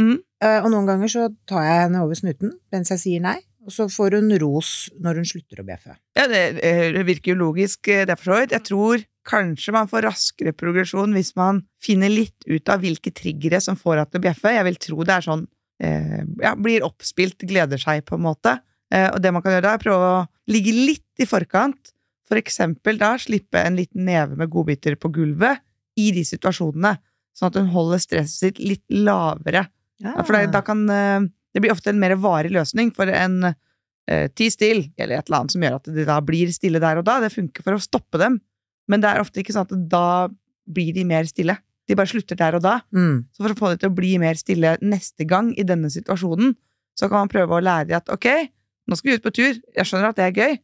Mm. 0.00 0.14
eh, 0.40 0.56
og 0.64 0.70
noen 0.72 0.86
ganger 0.88 1.10
så 1.12 1.26
tar 1.44 1.66
jeg 1.66 1.80
henne 1.82 2.00
over 2.00 2.16
snuten 2.16 2.54
mens 2.72 2.88
jeg 2.94 3.00
sier 3.02 3.20
nei, 3.20 3.34
og 3.62 3.72
så 3.74 3.86
får 3.90 4.18
hun 4.18 4.34
ros 4.42 4.90
når 5.02 5.20
hun 5.20 5.28
slutter 5.28 5.62
å 5.62 5.66
bjeffe. 5.66 5.94
Ja, 6.18 6.26
det 6.30 6.42
eh, 6.66 6.98
virker 7.06 7.32
jo 7.32 7.40
logisk, 7.44 7.86
eh, 7.88 8.04
det 8.08 8.16
for 8.18 8.32
så 8.32 8.40
vidt. 8.42 8.54
Jeg 8.56 8.66
tror 8.68 9.04
kanskje 9.28 9.74
man 9.76 9.90
får 9.90 10.06
raskere 10.08 10.54
progresjon 10.56 11.14
hvis 11.14 11.32
man 11.38 11.62
finner 11.82 12.10
litt 12.10 12.46
ut 12.48 12.72
av 12.72 12.82
hvilke 12.82 13.12
triggere 13.14 13.60
som 13.62 13.78
får 13.78 14.00
henne 14.00 14.10
til 14.10 14.22
å 14.22 14.26
bjeffe. 14.26 14.54
Jeg 14.56 14.66
vil 14.68 14.80
tro 14.82 15.06
det 15.06 15.14
er 15.14 15.26
sånn 15.28 15.44
eh, 15.82 16.22
ja, 16.42 16.54
blir 16.58 16.86
oppspilt, 16.86 17.46
gleder 17.48 17.80
seg, 17.80 18.04
på 18.08 18.18
en 18.18 18.26
måte. 18.26 18.56
Eh, 18.92 19.08
og 19.12 19.20
det 19.22 19.32
man 19.34 19.44
kan 19.44 19.56
gjøre 19.56 19.68
da, 19.68 19.76
er 19.76 19.84
prøve 19.84 20.10
å 20.16 20.24
ligge 20.50 20.74
litt 20.74 21.22
i 21.22 21.28
forkant. 21.28 21.92
For 22.28 22.40
eksempel 22.40 22.98
da 23.00 23.14
slippe 23.20 23.60
en 23.60 23.78
liten 23.78 24.06
neve 24.08 24.38
med 24.40 24.50
godbiter 24.50 24.96
på 25.00 25.10
gulvet 25.14 25.62
i 26.00 26.08
de 26.16 26.24
situasjonene, 26.24 26.96
sånn 27.36 27.50
at 27.50 27.58
hun 27.60 27.70
holder 27.74 28.00
stresset 28.00 28.56
sitt 28.56 28.60
litt 28.62 28.84
lavere. 28.90 29.66
Ja, 30.02 30.16
for 30.26 30.34
da 30.50 30.62
kan 30.66 30.82
eh, 30.90 31.30
Det 31.52 31.62
blir 31.62 31.74
ofte 31.74 31.92
en 31.92 32.00
mer 32.00 32.14
varig 32.20 32.52
løsning 32.54 32.92
for 32.96 33.10
en 33.12 33.52
eh, 33.52 34.28
ti 34.36 34.48
still, 34.52 34.86
eller 34.96 35.18
et 35.18 35.28
eller 35.28 35.42
annet 35.42 35.54
som 35.54 35.66
gjør 35.66 35.76
at 35.80 35.90
de 35.98 36.06
da 36.08 36.20
blir 36.24 36.52
stille 36.54 36.80
der 36.82 37.00
og 37.00 37.06
da. 37.08 37.18
Det 37.22 37.32
funker 37.34 37.66
for 37.66 37.76
å 37.76 37.82
stoppe 37.82 38.20
dem, 38.22 38.40
men 38.90 39.02
det 39.02 39.10
er 39.10 39.22
ofte 39.22 39.42
ikke 39.42 39.54
sånn 39.56 39.68
at 39.68 39.76
da 39.92 40.06
blir 40.72 40.94
de 40.96 41.04
mer 41.08 41.28
stille. 41.28 41.58
De 41.90 41.98
bare 41.98 42.10
slutter 42.10 42.38
der 42.38 42.56
og 42.56 42.64
da. 42.64 42.78
Mm. 42.94 43.24
Så 43.34 43.42
for 43.42 43.52
å 43.52 43.58
få 43.58 43.72
dem 43.72 43.82
til 43.82 43.90
å 43.90 43.96
bli 43.96 44.14
mer 44.22 44.38
stille 44.38 44.76
neste 44.84 45.26
gang 45.28 45.50
i 45.58 45.66
denne 45.66 45.90
situasjonen, 45.92 46.54
så 46.98 47.08
kan 47.08 47.24
man 47.24 47.32
prøve 47.32 47.56
å 47.56 47.64
lære 47.64 47.90
dem 47.90 47.98
at 47.98 48.12
ok, 48.12 48.28
nå 48.88 48.98
skal 48.98 49.10
vi 49.10 49.18
ut 49.18 49.24
på 49.24 49.34
tur, 49.34 49.58
jeg 49.76 49.88
skjønner 49.88 50.12
at 50.12 50.18
det 50.18 50.28
er 50.28 50.38
gøy, 50.38 50.58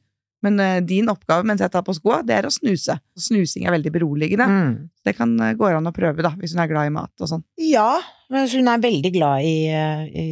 men 0.46 0.60
uh, 0.62 0.78
din 0.86 1.08
oppgave 1.10 1.44
mens 1.48 1.60
jeg 1.64 1.72
tar 1.74 1.82
på 1.86 1.94
skoa, 1.96 2.20
det 2.26 2.36
er 2.36 2.46
å 2.46 2.52
snuse. 2.54 2.94
Snusing 3.18 3.66
er 3.66 3.74
veldig 3.74 3.92
beroligende. 3.96 4.46
Mm. 4.46 4.72
Det 5.04 5.16
kan 5.18 5.34
uh, 5.40 5.52
gå 5.58 5.70
an 5.72 5.90
å 5.90 5.94
prøve, 5.96 6.22
da, 6.22 6.30
hvis 6.38 6.54
hun 6.54 6.62
er 6.64 6.70
glad 6.70 6.90
i 6.90 6.94
mat 6.94 7.12
og 7.24 7.30
sånn. 7.32 7.44
Ja, 7.58 7.90
men 8.30 8.48
hun 8.52 8.68
er 8.70 8.82
veldig 8.82 9.12
glad 9.14 9.46
i, 9.48 9.56
eh, 9.72 10.02
i 10.08 10.26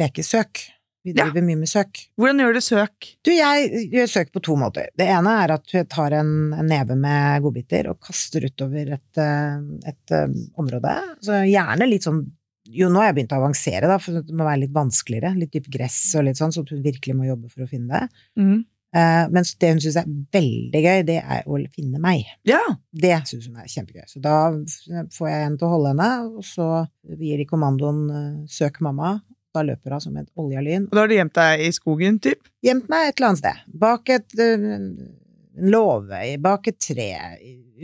lekesøk. 0.00 0.64
Vi 1.04 1.10
Ja. 1.16 1.24
driver 1.26 1.42
mye 1.42 1.58
med 1.58 1.66
søk. 1.66 1.98
Hvordan 2.14 2.38
gjør 2.38 2.54
du 2.54 2.60
søk? 2.62 3.08
Du, 3.26 3.32
jeg 3.34 3.88
gjør 3.90 4.06
søk 4.06 4.28
på 4.32 4.40
to 4.46 4.54
måter. 4.54 4.86
Det 4.96 5.08
ene 5.10 5.32
er 5.42 5.50
at 5.56 5.66
jeg 5.74 5.88
tar 5.90 6.14
en, 6.14 6.52
en 6.54 6.68
neve 6.70 6.94
med 6.94 7.42
godbiter 7.42 7.88
og 7.90 7.98
kaster 8.06 8.46
utover 8.46 8.92
et, 8.94 9.18
et 9.18 10.14
eh, 10.14 10.36
område. 10.62 10.94
Så 11.26 11.40
gjerne 11.50 11.88
litt 11.90 12.06
sånn 12.06 12.22
Jo, 12.70 12.86
nå 12.88 13.00
har 13.02 13.08
jeg 13.10 13.16
begynt 13.16 13.32
å 13.34 13.40
avansere, 13.42 13.88
da, 13.90 13.96
for 13.98 14.22
det 14.22 14.30
må 14.38 14.44
være 14.46 14.60
litt 14.62 14.72
vanskeligere. 14.72 15.32
Litt 15.36 15.50
dypt 15.56 15.66
gress 15.74 15.98
og 16.14 16.22
litt 16.28 16.38
sånn, 16.38 16.54
så 16.54 16.62
du 16.62 16.76
hun 16.76 16.84
virkelig 16.86 17.16
må 17.18 17.26
jobbe 17.26 17.50
for 17.50 17.64
å 17.64 17.68
finne 17.68 17.98
det. 17.98 18.22
Eh, 18.38 18.60
mens 18.92 19.54
det 19.56 19.70
hun 19.72 19.80
syns 19.80 19.96
er 20.02 20.08
veldig 20.36 20.80
gøy, 20.84 21.04
det 21.08 21.18
er 21.22 21.46
å 21.48 21.58
finne 21.72 22.00
meg. 22.02 22.26
Ja. 22.48 22.60
Det 22.92 23.14
syns 23.30 23.48
hun 23.48 23.60
er 23.62 23.70
kjempegøy. 23.72 24.04
Så 24.10 24.20
da 24.20 24.36
får 25.16 25.30
jeg 25.30 25.46
en 25.46 25.56
til 25.56 25.68
å 25.68 25.72
holde 25.72 25.94
henne, 25.94 26.10
og 26.28 26.44
så 26.44 26.68
gir 27.16 27.40
de 27.40 27.48
kommandoen 27.48 28.02
eh, 28.10 28.34
'søk 28.52 28.82
mamma'. 28.84 29.20
Da 29.52 29.64
løper 29.64 29.96
hun 29.96 30.00
som 30.00 30.16
et 30.16 30.28
olja 30.40 30.62
lyn. 30.64 30.86
Og 30.88 30.96
da 30.96 31.04
har 31.04 31.10
du 31.10 31.16
gjemt 31.16 31.36
deg 31.36 31.64
i 31.64 31.72
skogen, 31.76 32.20
typ? 32.24 32.46
Gjemt 32.64 32.88
meg 32.92 33.08
et 33.08 33.18
eller 33.18 33.32
annet 33.32 33.42
sted. 33.42 33.66
Bak 33.82 34.12
et, 34.12 34.38
eh, 34.40 34.68
en 34.76 34.86
låve, 35.72 36.22
bak 36.40 36.68
et 36.68 36.80
tre, 36.80 37.10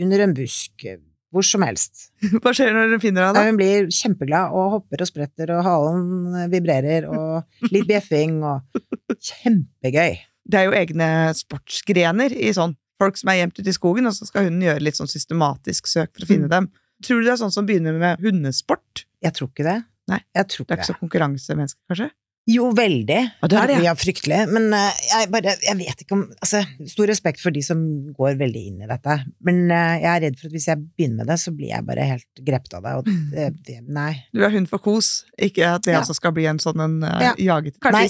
under 0.01 0.25
en 0.25 0.33
busk, 0.33 0.87
hvor 1.29 1.45
som 1.45 1.61
helst. 1.65 2.09
Hva 2.41 2.53
skjer 2.57 2.73
når 2.73 2.95
hun 2.95 3.03
finner 3.03 3.27
deg, 3.27 3.37
da? 3.37 3.45
hun 3.45 3.59
blir 3.59 3.91
kjempeglad 3.93 4.55
og 4.57 4.73
hopper 4.77 5.05
og 5.05 5.09
spretter, 5.11 5.53
og 5.53 5.65
halen 5.65 6.49
vibrerer, 6.53 7.05
og 7.09 7.69
litt 7.73 7.85
bjeffing, 7.89 8.41
og 8.41 8.81
kjempegøy. 9.29 10.17
Det 10.49 10.59
er 10.59 10.65
jo 10.69 10.75
egne 10.79 11.09
sportsgrener 11.37 12.33
i 12.33 12.51
sånn. 12.55 12.75
Folk 12.99 13.15
som 13.19 13.29
er 13.31 13.39
gjemt 13.43 13.59
ute 13.61 13.69
i 13.71 13.75
skogen, 13.77 14.07
og 14.09 14.15
så 14.17 14.25
skal 14.27 14.47
hunden 14.49 14.65
gjøre 14.65 14.81
litt 14.83 14.97
sånn 14.99 15.07
systematisk 15.11 15.87
søk 15.87 16.11
for 16.17 16.25
å 16.25 16.27
finne 16.27 16.49
Mm. 16.49 16.55
dem. 16.55 16.71
Tror 17.05 17.21
du 17.21 17.25
det 17.29 17.33
er 17.33 17.43
sånn 17.45 17.53
som 17.53 17.65
begynner 17.67 17.93
med 17.97 18.19
hundesport? 18.19 19.05
Jeg 19.23 19.33
tror 19.33 19.47
ikke 19.53 19.63
det. 19.63 19.83
Nei, 20.09 20.19
jeg 20.35 20.47
tror 20.49 20.65
Det 20.65 20.71
er 20.73 20.75
ikke 20.75 20.83
ikke 20.83 20.93
så 20.95 20.99
konkurransemenneske, 20.99 21.79
kanskje? 21.89 22.09
Jo, 22.49 22.71
veldig. 22.73 23.19
Og 23.43 23.49
det 23.51 23.57
er 23.59 23.67
det, 23.67 23.75
ja. 23.77 23.81
Ja, 23.83 23.93
fryktelig. 23.93 24.39
Men 24.49 24.73
uh, 24.73 24.89
jeg 25.05 25.29
bare 25.29 25.53
Jeg 25.61 25.77
vet 25.77 25.99
ikke 26.01 26.13
om 26.17 26.23
Altså, 26.41 26.63
stor 26.87 27.05
respekt 27.11 27.39
for 27.43 27.51
de 27.51 27.61
som 27.61 27.77
går 28.17 28.39
veldig 28.39 28.63
inn 28.71 28.81
i 28.81 28.87
dette. 28.89 29.17
Men 29.45 29.69
uh, 29.69 29.99
jeg 30.01 30.09
er 30.09 30.21
redd 30.25 30.39
for 30.39 30.47
at 30.49 30.55
hvis 30.57 30.65
jeg 30.71 30.81
begynner 30.97 31.17
med 31.21 31.27
det, 31.27 31.37
så 31.39 31.53
blir 31.55 31.69
jeg 31.69 31.85
bare 31.85 32.07
helt 32.09 32.41
grepet 32.41 32.73
av 32.73 32.81
det. 32.83 32.95
Og 32.97 33.05
det, 33.35 33.47
det 33.67 33.77
Nei. 33.87 34.23
Du 34.33 34.41
er 34.43 34.49
hund 34.49 34.67
for 34.67 34.79
kos, 34.81 35.25
ikke 35.37 35.75
at 35.75 35.83
det 35.85 35.93
Ja. 35.93 35.99
altså 36.01 36.15
skal 36.17 36.31
bli 36.33 36.47
en 36.49 36.57
sånn 36.57 36.81
en 36.81 37.03
uh, 37.03 37.19
Ja. 37.21 37.35
jaget 37.37 37.77
Nei. 37.93 38.07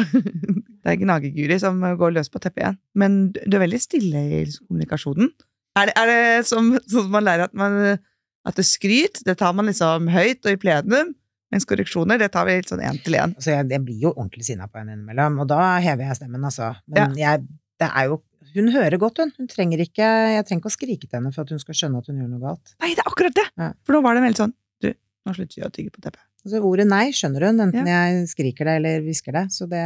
det 0.84 0.92
er 0.92 1.00
gnageguri 1.00 1.58
som 1.62 1.80
går 2.00 2.16
løs 2.16 2.32
på 2.32 2.42
teppet 2.42 2.64
igjen. 2.64 2.80
Men 2.98 3.20
du 3.34 3.56
er 3.56 3.64
veldig 3.66 3.82
stille 3.82 4.24
i 4.40 4.42
kommunikasjonen. 4.62 5.30
Er 5.78 5.90
det, 5.90 5.94
er 5.98 6.10
det 6.10 6.46
som, 6.48 6.74
sånn 6.86 7.06
som 7.08 7.14
man 7.14 7.26
lærer 7.26 7.48
at 7.48 7.56
man 7.58 7.98
at 8.44 8.58
det 8.58 8.66
skryt, 8.68 9.22
det 9.24 9.38
tar 9.40 9.54
man 9.56 9.70
liksom 9.70 10.10
høyt 10.12 10.44
og 10.44 10.52
i 10.52 10.60
plenum, 10.60 11.14
mens 11.54 11.66
korreksjoner, 11.68 12.18
det 12.20 12.30
tar 12.34 12.48
vi 12.48 12.58
litt 12.58 12.70
sånn 12.70 12.82
én 12.84 12.98
til 13.04 13.16
én. 13.16 13.32
Altså, 13.38 13.54
jeg, 13.54 13.68
jeg 13.72 13.82
blir 13.86 14.06
jo 14.08 14.12
ordentlig 14.12 14.46
sinna 14.48 14.68
på 14.68 14.80
henne 14.80 14.96
innimellom, 14.96 15.40
og 15.44 15.48
da 15.52 15.60
hever 15.84 16.10
jeg 16.10 16.18
stemmen, 16.20 16.44
altså. 16.44 16.74
Men 16.90 17.16
jeg 17.18 17.44
Det 17.80 17.88
er 17.88 18.10
jo 18.10 18.20
Hun 18.54 18.68
hører 18.70 18.98
godt, 19.02 19.18
hun. 19.18 19.32
Hun 19.38 19.48
trenger 19.50 19.80
ikke 19.82 20.04
Jeg 20.06 20.44
trenger 20.46 20.60
ikke 20.62 20.70
å 20.70 20.74
skrike 20.76 21.08
til 21.08 21.16
henne 21.18 21.32
for 21.34 21.42
at 21.42 21.50
hun 21.50 21.62
skal 21.62 21.78
skjønne 21.78 22.02
at 22.02 22.10
hun 22.10 22.20
gjør 22.20 22.28
noe 22.34 22.42
galt. 22.42 22.76
Nei, 22.82 22.92
det 22.94 23.02
er 23.02 23.10
akkurat 23.10 23.34
det! 23.38 23.46
Ja. 23.58 23.72
For 23.82 23.96
nå 23.96 24.02
var 24.04 24.18
det 24.18 24.26
veldig 24.26 24.40
sånn 24.42 24.54
Du, 24.84 24.90
nå 24.92 25.34
slutter 25.38 25.60
vi 25.60 25.66
å 25.66 25.72
tygge 25.74 25.94
på 25.94 26.04
teppet. 26.04 26.22
Altså, 26.44 26.60
ordet 26.68 26.84
nei 26.84 27.06
skjønner 27.16 27.46
hun, 27.48 27.60
enten 27.64 27.86
jeg 27.88 28.24
skriker 28.28 28.68
det 28.68 28.74
eller 28.80 29.04
hvisker 29.06 29.32
det, 29.32 29.44
så 29.54 29.64
det, 29.68 29.80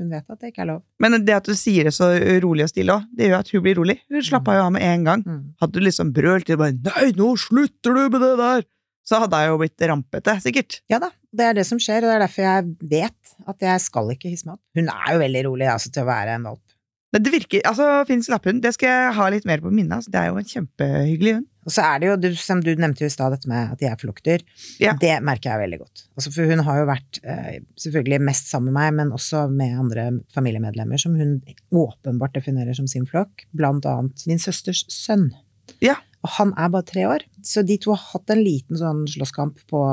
hun 0.00 0.08
vet 0.08 0.24
at 0.24 0.40
det 0.40 0.52
ikke 0.54 0.62
er 0.64 0.70
lov. 0.70 0.80
Men 1.04 1.18
det 1.20 1.34
at 1.36 1.50
du 1.50 1.52
sier 1.58 1.84
det 1.84 1.92
så 1.92 2.08
rolig 2.40 2.64
og 2.64 2.72
stille 2.72 2.96
òg, 2.96 3.10
det 3.12 3.28
gjør 3.28 3.42
at 3.42 3.52
hun 3.52 3.64
blir 3.66 3.76
rolig. 3.76 3.98
Hun 4.08 4.24
slappa 4.24 4.56
jo 4.56 4.64
av 4.64 4.72
med 4.72 4.86
en 4.88 5.04
gang. 5.04 5.24
Mm. 5.26 5.42
Hadde 5.60 5.76
du 5.76 5.84
liksom 5.84 6.14
brølt 6.16 6.48
til 6.48 6.60
bare 6.60 6.72
'nei, 6.72 7.10
nå 7.18 7.28
slutter 7.36 7.92
du 7.92 8.02
med 8.06 8.24
det 8.24 8.32
der', 8.40 8.64
så 9.08 9.20
hadde 9.20 9.40
jeg 9.42 9.52
jo 9.52 9.60
blitt 9.60 9.84
rampete, 9.90 10.34
sikkert. 10.44 10.80
Ja 10.88 11.00
da, 11.02 11.12
det 11.32 11.44
er 11.44 11.60
det 11.60 11.66
som 11.68 11.80
skjer, 11.80 12.04
og 12.04 12.08
det 12.08 12.16
er 12.16 12.24
derfor 12.24 12.44
jeg 12.46 12.64
vet 12.96 13.36
at 13.52 13.68
jeg 13.68 13.84
skal 13.84 14.10
ikke 14.16 14.32
hisse 14.32 14.48
meg 14.48 14.56
opp. 14.56 14.64
Hun 14.80 14.88
er 14.92 15.12
jo 15.12 15.22
veldig 15.22 15.44
rolig 15.48 15.68
altså, 15.68 15.92
til 15.92 16.04
å 16.04 16.08
være 16.08 16.36
en 16.36 16.48
valp. 16.50 16.64
Men 17.12 17.24
det 17.24 17.32
virker, 17.32 17.62
altså 17.68 18.04
Finns 18.08 18.28
lapphund, 18.28 18.60
det 18.64 18.74
skal 18.76 18.90
jeg 18.92 19.14
ha 19.16 19.28
litt 19.32 19.46
mer 19.48 19.62
på 19.64 19.72
minnet. 19.72 19.96
Altså. 19.96 20.12
Det 20.12 20.20
er 20.20 20.28
jo 20.28 20.40
en 20.40 20.50
kjempehyggelig 20.50 21.38
hund. 21.38 21.46
Og 21.66 21.74
så 21.74 21.84
er 21.84 22.00
det 22.00 22.08
jo, 22.08 22.14
du, 22.20 22.28
som 22.38 22.62
du 22.64 22.70
nevnte 22.78 23.04
jo 23.04 23.10
i 23.10 23.12
stad, 23.12 23.34
dette 23.34 23.50
med 23.50 23.74
at 23.74 23.80
de 23.80 23.88
er 23.90 23.98
flokkdyr. 24.00 24.44
Ja. 24.80 24.94
Det 25.00 25.18
merker 25.26 25.52
jeg 25.52 25.62
veldig 25.66 25.80
godt. 25.82 26.04
Altså, 26.16 26.32
for 26.32 26.48
hun 26.48 26.62
har 26.64 26.80
jo 26.80 26.86
vært 26.88 27.20
eh, 27.24 27.58
selvfølgelig 27.82 28.20
mest 28.24 28.48
sammen 28.52 28.72
med 28.72 28.78
meg, 28.78 28.94
men 29.00 29.12
også 29.16 29.44
med 29.52 29.76
andre 29.82 30.06
familiemedlemmer 30.34 31.02
som 31.02 31.18
hun 31.18 31.38
åpenbart 31.68 32.38
definerer 32.38 32.76
som 32.78 32.88
sin 32.90 33.04
flokk. 33.08 33.44
Blant 33.56 33.88
annet 33.90 34.24
min 34.30 34.40
søsters 34.40 34.86
sønn. 34.92 35.28
Ja. 35.84 35.98
Og 36.24 36.32
han 36.38 36.54
er 36.58 36.72
bare 36.72 36.88
tre 36.88 37.04
år, 37.06 37.22
så 37.46 37.62
de 37.66 37.76
to 37.78 37.92
har 37.94 38.00
hatt 38.14 38.32
en 38.34 38.42
liten 38.42 38.78
sånn 38.78 39.04
slåsskamp 39.10 39.60
på 39.70 39.84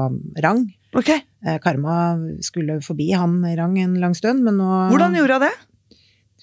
rang. 0.41 0.65
Okay. 0.95 1.21
Eh, 1.45 1.59
Karma 1.61 2.15
skulle 2.45 2.79
forbi 2.85 3.11
han 3.11 3.41
i 3.45 3.55
rang 3.59 3.75
en 3.81 3.99
lang 4.01 4.15
stund, 4.17 4.45
men 4.45 4.57
nå 4.61 4.69
Hvordan 4.93 5.17
gjorde 5.19 5.41
hun 5.41 5.49
det? 5.49 5.55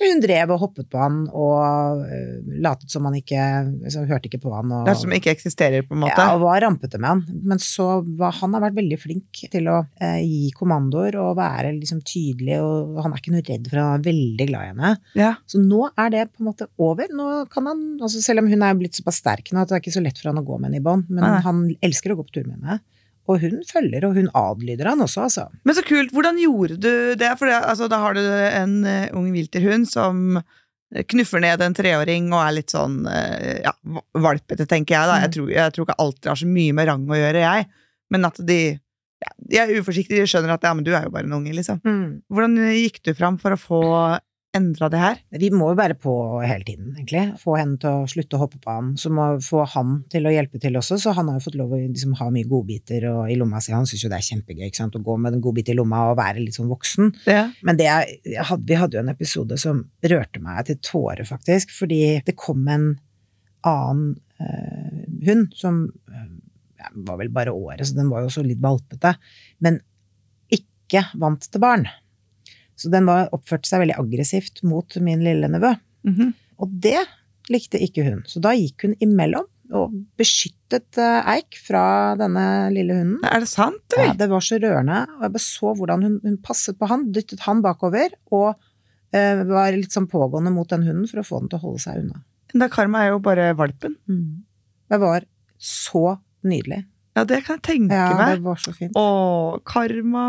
Hun 0.02 0.20
drev 0.22 0.50
og 0.54 0.60
hoppet 0.64 0.88
på 0.90 0.98
han 1.00 1.22
og 1.30 2.02
øh, 2.04 2.52
latet 2.64 2.90
som 2.92 3.06
han 3.08 3.16
ikke 3.18 3.42
liksom, 3.84 4.06
Hørte 4.10 4.28
ikke 4.28 4.40
på 4.42 4.52
han. 4.54 4.72
Og, 4.74 4.86
Det 4.86 4.94
er 4.94 5.00
som 5.02 5.14
ikke 5.14 5.32
eksisterer, 5.32 5.86
på 5.86 5.96
en 5.96 6.02
måte. 6.04 6.18
ja, 6.18 6.34
og 6.34 6.42
var 6.44 6.62
rampete 6.64 7.00
med 7.00 7.08
han. 7.08 7.22
Men 7.52 7.62
så 7.62 7.88
var 8.18 8.34
han 8.40 8.56
har 8.56 8.64
vært 8.66 8.78
veldig 8.80 8.98
flink 9.00 9.42
til 9.52 9.70
å 9.70 9.78
eh, 10.02 10.20
gi 10.24 10.50
kommandoer 10.58 11.18
og 11.22 11.36
være 11.38 11.74
liksom 11.78 12.02
tydelig, 12.08 12.58
og 12.62 13.00
han 13.04 13.14
er 13.14 13.22
ikke 13.22 13.34
noe 13.36 13.46
redd 13.46 13.70
for 13.70 13.82
han 13.82 14.00
er 14.00 14.06
veldig 14.08 14.48
glad 14.50 14.62
i 14.66 14.72
henne. 14.72 14.94
Ja. 15.18 15.32
Så 15.46 15.62
nå 15.62 15.84
er 15.92 16.14
det 16.14 16.26
på 16.32 16.42
en 16.42 16.50
måte 16.50 16.68
over. 16.82 17.10
Nå 17.12 17.28
kan 17.52 17.70
han, 17.70 17.84
altså 18.02 18.22
Selv 18.22 18.42
om 18.44 18.50
hun 18.50 18.62
er 18.64 18.78
blitt 18.78 18.98
såpass 18.98 19.20
sterk 19.22 19.52
nå 19.52 19.62
at 19.62 19.70
det 19.70 19.78
er 19.78 19.84
ikke 19.84 19.94
så 19.94 20.02
lett 20.04 20.18
for 20.20 20.30
han 20.32 20.40
å 20.42 20.46
gå 20.46 20.58
med 20.58 20.70
henne 20.70 20.82
i 20.82 20.84
bånd, 20.84 21.08
men 21.10 21.24
Nei. 21.24 21.38
han 21.44 21.62
elsker 21.84 22.14
å 22.14 22.18
gå 22.20 22.26
på 22.28 22.36
tur 22.38 22.48
med 22.48 22.58
henne. 22.58 22.80
Og 23.30 23.38
hun 23.40 23.60
følger, 23.68 24.04
og 24.08 24.16
hun 24.18 24.28
adlyder 24.34 24.88
han 24.90 25.00
også, 25.04 25.22
altså. 25.28 25.44
Men 25.64 25.76
så 25.78 25.84
kult. 25.86 26.10
Hvordan 26.14 26.40
gjorde 26.42 26.76
du 26.82 26.90
det? 27.20 27.28
For 27.38 27.46
det, 27.46 27.54
altså, 27.62 27.86
da 27.92 28.00
har 28.02 28.14
du 28.18 28.20
en 28.24 28.72
uh, 28.84 29.06
ung 29.18 29.28
vilterhund 29.34 29.86
som 29.90 30.40
knuffer 31.08 31.40
ned 31.40 31.62
en 31.64 31.72
treåring 31.76 32.26
og 32.34 32.40
er 32.42 32.56
litt 32.58 32.72
sånn 32.74 32.98
uh, 33.06 33.62
ja, 33.64 33.72
valpete, 34.18 34.66
tenker 34.68 34.96
jeg. 34.98 35.08
da. 35.08 35.20
Jeg 35.22 35.30
Mm. 35.30 35.36
tror, 35.36 35.52
jeg 35.54 35.72
tror 35.76 35.86
ikke 35.86 36.00
alltid 36.04 36.28
har 36.32 36.40
så 36.42 36.48
mye 36.50 36.74
med 36.76 36.88
rang 36.90 37.06
å 37.08 37.20
gjøre, 37.20 37.44
jeg. 37.46 37.68
Men 38.12 38.24
at 38.28 38.42
de 38.44 38.58
ja, 39.22 39.30
de 39.38 39.58
er 39.62 39.70
uforsiktige, 39.78 40.18
de 40.24 40.26
skjønner 40.26 40.50
at 40.56 40.64
ja, 40.66 40.74
men 40.74 40.82
du 40.84 40.90
er 40.98 41.04
jo 41.06 41.12
bare 41.14 41.24
en 41.28 41.32
unge, 41.38 41.52
liksom. 41.54 41.78
Hvordan 42.28 42.56
gikk 42.74 42.98
du 43.06 43.12
fram 43.14 43.38
for 43.38 43.54
å 43.54 43.60
få 43.60 43.80
endra 44.56 44.88
det 44.92 45.00
her? 45.00 45.20
Vi 45.40 45.48
må 45.54 45.70
jo 45.70 45.76
være 45.78 45.96
på 46.00 46.12
hele 46.44 46.64
tiden, 46.66 46.92
egentlig. 46.96 47.22
Få 47.40 47.54
henne 47.56 47.78
til 47.80 48.02
å 48.02 48.08
slutte 48.10 48.36
å 48.36 48.42
hoppe 48.42 48.58
på 48.62 48.72
han. 48.72 48.90
Så 49.00 49.12
må 49.14 49.26
få 49.44 49.64
han 49.72 50.02
til 50.12 50.28
å 50.28 50.32
hjelpe 50.34 50.60
til 50.62 50.76
også, 50.78 50.98
så 51.00 51.14
han 51.16 51.30
har 51.30 51.38
jo 51.38 51.44
fått 51.46 51.56
lov 51.60 51.72
å 51.72 51.80
liksom, 51.80 52.14
ha 52.20 52.28
mye 52.34 52.48
godbiter 52.48 53.06
og, 53.10 53.22
i 53.32 53.38
lomma 53.40 53.62
si. 53.64 53.72
Han 53.74 53.88
syns 53.88 54.04
jo 54.04 54.10
det 54.12 54.18
er 54.20 54.28
kjempegøy 54.28 54.66
ikke 54.68 54.82
sant? 54.82 54.98
å 54.98 55.04
gå 55.04 55.16
med 55.20 55.38
en 55.38 55.44
godbit 55.44 55.72
i 55.72 55.76
lomma 55.78 56.04
og 56.10 56.18
være 56.20 56.42
litt 56.44 56.58
sånn 56.58 56.70
voksen. 56.72 57.14
Ja. 57.30 57.46
Men 57.64 57.80
det 57.80 57.88
er, 57.92 58.10
jeg 58.28 58.48
hadde, 58.50 58.68
vi 58.68 58.80
hadde 58.82 58.98
jo 58.98 59.04
en 59.04 59.14
episode 59.14 59.58
som 59.60 59.84
rørte 60.14 60.42
meg 60.44 60.66
til 60.68 60.80
tårer, 60.84 61.24
faktisk, 61.28 61.72
fordi 61.76 62.02
det 62.26 62.36
kom 62.40 62.68
en 62.68 62.92
annen 63.68 64.14
øh, 64.42 65.02
hund 65.28 65.56
som 65.56 65.84
øh, 66.10 66.28
var 67.06 67.20
vel 67.20 67.32
bare 67.32 67.54
året, 67.54 67.86
så 67.86 67.96
den 67.96 68.10
var 68.12 68.22
jo 68.22 68.30
også 68.32 68.44
litt 68.44 68.60
valpete, 68.62 69.14
men 69.64 69.80
ikke 70.52 71.06
vant 71.16 71.46
til 71.48 71.62
barn. 71.62 71.86
Så 72.82 72.90
den 72.92 73.06
var 73.08 73.30
oppførte 73.34 73.68
seg 73.70 73.84
veldig 73.84 73.96
aggressivt 74.02 74.62
mot 74.66 74.96
min 75.04 75.22
lille 75.24 75.48
nevø. 75.52 75.74
Mhm. 76.08 76.32
Og 76.62 76.70
det 76.82 77.00
likte 77.50 77.78
ikke 77.82 78.04
hun. 78.06 78.20
Så 78.26 78.40
da 78.42 78.52
gikk 78.54 78.84
hun 78.86 78.94
imellom 79.02 79.46
og 79.72 79.94
beskyttet 80.20 80.98
eh, 81.00 81.30
Eik 81.32 81.56
fra 81.64 82.12
denne 82.20 82.42
lille 82.74 82.92
hunden. 82.98 83.22
Er 83.24 83.40
det 83.40 83.48
sant, 83.48 83.94
Ja, 83.96 84.12
det 84.18 84.28
var 84.28 84.44
så 84.44 84.58
rørende. 84.60 84.98
Og 85.16 85.24
jeg 85.24 85.32
bare 85.38 85.44
så 85.46 85.72
hvordan 85.78 86.04
hun, 86.04 86.18
hun 86.26 86.36
passet 86.44 86.76
på 86.78 86.90
han, 86.90 87.06
dyttet 87.14 87.40
han 87.46 87.62
bakover, 87.64 88.12
og 88.30 88.50
eh, 89.16 89.40
var 89.48 89.72
litt 89.72 89.94
sånn 89.96 90.10
pågående 90.12 90.52
mot 90.52 90.68
den 90.68 90.84
hunden 90.84 91.08
for 91.08 91.22
å 91.22 91.26
få 91.26 91.40
den 91.40 91.48
til 91.54 91.58
å 91.62 91.64
holde 91.64 91.82
seg 91.86 92.02
unna. 92.02 92.20
Da 92.52 92.68
Karma 92.68 93.06
er 93.06 93.14
jo 93.14 93.22
bare 93.24 93.48
valpen. 93.56 93.96
Det 94.92 95.00
var 95.00 95.24
så 95.56 96.18
nydelig. 96.44 96.82
Ja, 97.16 97.24
det 97.28 97.42
kan 97.46 97.56
jeg 97.58 97.64
tenke 97.64 97.96
Ja, 97.96 98.12
meg. 98.18 98.36
det 98.36 98.44
var 98.44 98.60
så 98.60 98.76
fint. 98.76 98.92
Å, 98.96 99.56
Karma. 99.64 100.26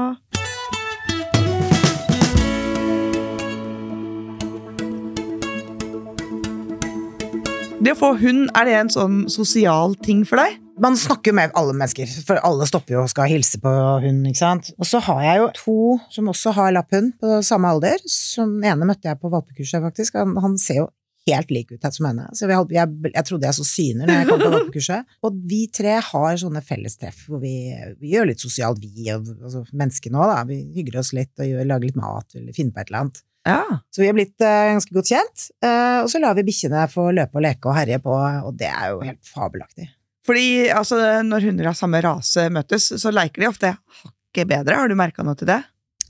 Det 7.84 7.92
å 7.92 8.00
få 8.00 8.14
hund, 8.22 8.46
er 8.56 8.64
det 8.64 8.76
en 8.80 8.90
sånn 8.94 9.16
sosial 9.32 9.98
ting 10.00 10.22
for 10.24 10.40
deg? 10.40 10.56
Man 10.80 10.96
snakker 10.96 11.34
jo 11.34 11.36
med 11.36 11.52
alle 11.60 11.74
mennesker, 11.76 12.08
for 12.24 12.40
alle 12.48 12.64
stopper 12.70 12.96
jo 12.96 13.02
og 13.04 13.10
skal 13.12 13.28
hilse 13.28 13.60
på 13.60 13.72
hund, 14.06 14.22
ikke 14.30 14.40
sant. 14.40 14.70
Og 14.80 14.88
så 14.88 15.02
har 15.04 15.20
jeg 15.26 15.42
jo 15.42 15.50
to 15.58 15.76
som 16.14 16.30
også 16.32 16.54
har 16.56 16.72
lapphund 16.78 17.12
på 17.20 17.42
samme 17.44 17.74
alder. 17.76 18.00
Som 18.08 18.56
ene 18.64 18.88
møtte 18.88 19.12
jeg 19.12 19.20
på 19.20 19.32
valpekurset, 19.34 19.84
faktisk. 19.84 20.16
Han, 20.16 20.38
han 20.46 20.56
ser 20.62 20.80
jo 20.80 20.88
helt 21.28 21.52
lik 21.52 21.74
ut 21.76 21.90
som 21.92 22.08
henne. 22.08 22.30
Så 22.32 22.48
jeg, 22.48 22.64
jeg, 22.72 22.96
jeg, 23.10 23.26
trodde 23.28 23.50
jeg 23.50 23.60
så 23.60 23.68
syner 23.68 24.08
når 24.08 24.16
jeg 24.16 24.30
kom 24.32 24.46
på 24.46 24.54
valpekurset. 24.58 25.20
Og 25.28 25.44
vi 25.52 25.62
tre 25.76 26.00
har 26.08 26.40
sånne 26.40 26.64
fellestreff 26.64 27.28
hvor 27.28 27.44
vi, 27.44 27.58
vi 28.00 28.16
gjør 28.16 28.32
litt 28.32 28.48
sosialt, 28.48 28.80
vi 28.80 29.12
og 29.12 29.28
altså, 29.36 29.66
menneskene 29.76 30.24
òg, 30.24 30.32
da. 30.32 30.40
Vi 30.48 30.62
hygger 30.80 31.04
oss 31.04 31.12
litt 31.20 31.36
og 31.36 31.52
gjør, 31.52 31.68
lager 31.68 31.92
litt 31.92 32.00
mat 32.00 32.40
eller 32.40 32.56
finner 32.56 32.78
på 32.80 32.86
et 32.86 32.94
eller 32.94 33.04
annet. 33.04 33.24
Ja. 33.48 33.64
Så 33.92 34.04
vi 34.04 34.08
har 34.08 34.16
blitt 34.16 34.38
uh, 34.40 34.72
ganske 34.74 34.96
godt 34.96 35.12
kjent. 35.12 35.50
Uh, 35.64 36.04
og 36.04 36.10
så 36.12 36.22
lar 36.24 36.38
vi 36.38 36.46
bikkjene 36.48 36.86
få 36.92 37.10
løpe 37.16 37.40
og 37.40 37.46
leke 37.46 37.70
og 37.70 37.78
herje 37.78 38.00
på, 38.04 38.16
og 38.16 38.56
det 38.60 38.72
er 38.72 38.94
jo 38.94 39.04
helt 39.04 39.22
fabelaktig. 39.28 39.90
Fordi 40.24 40.70
altså, 40.72 41.00
når 41.28 41.50
hunder 41.50 41.74
av 41.74 41.78
samme 41.78 42.00
rase 42.04 42.48
møtes, 42.54 42.88
så 43.02 43.12
leker 43.12 43.44
de 43.44 43.52
ofte 43.52 43.74
hakket 43.76 44.50
bedre. 44.50 44.80
Har 44.80 44.92
du 44.92 44.96
merka 44.96 45.26
noe 45.28 45.36
til 45.40 45.52
det? 45.52 45.60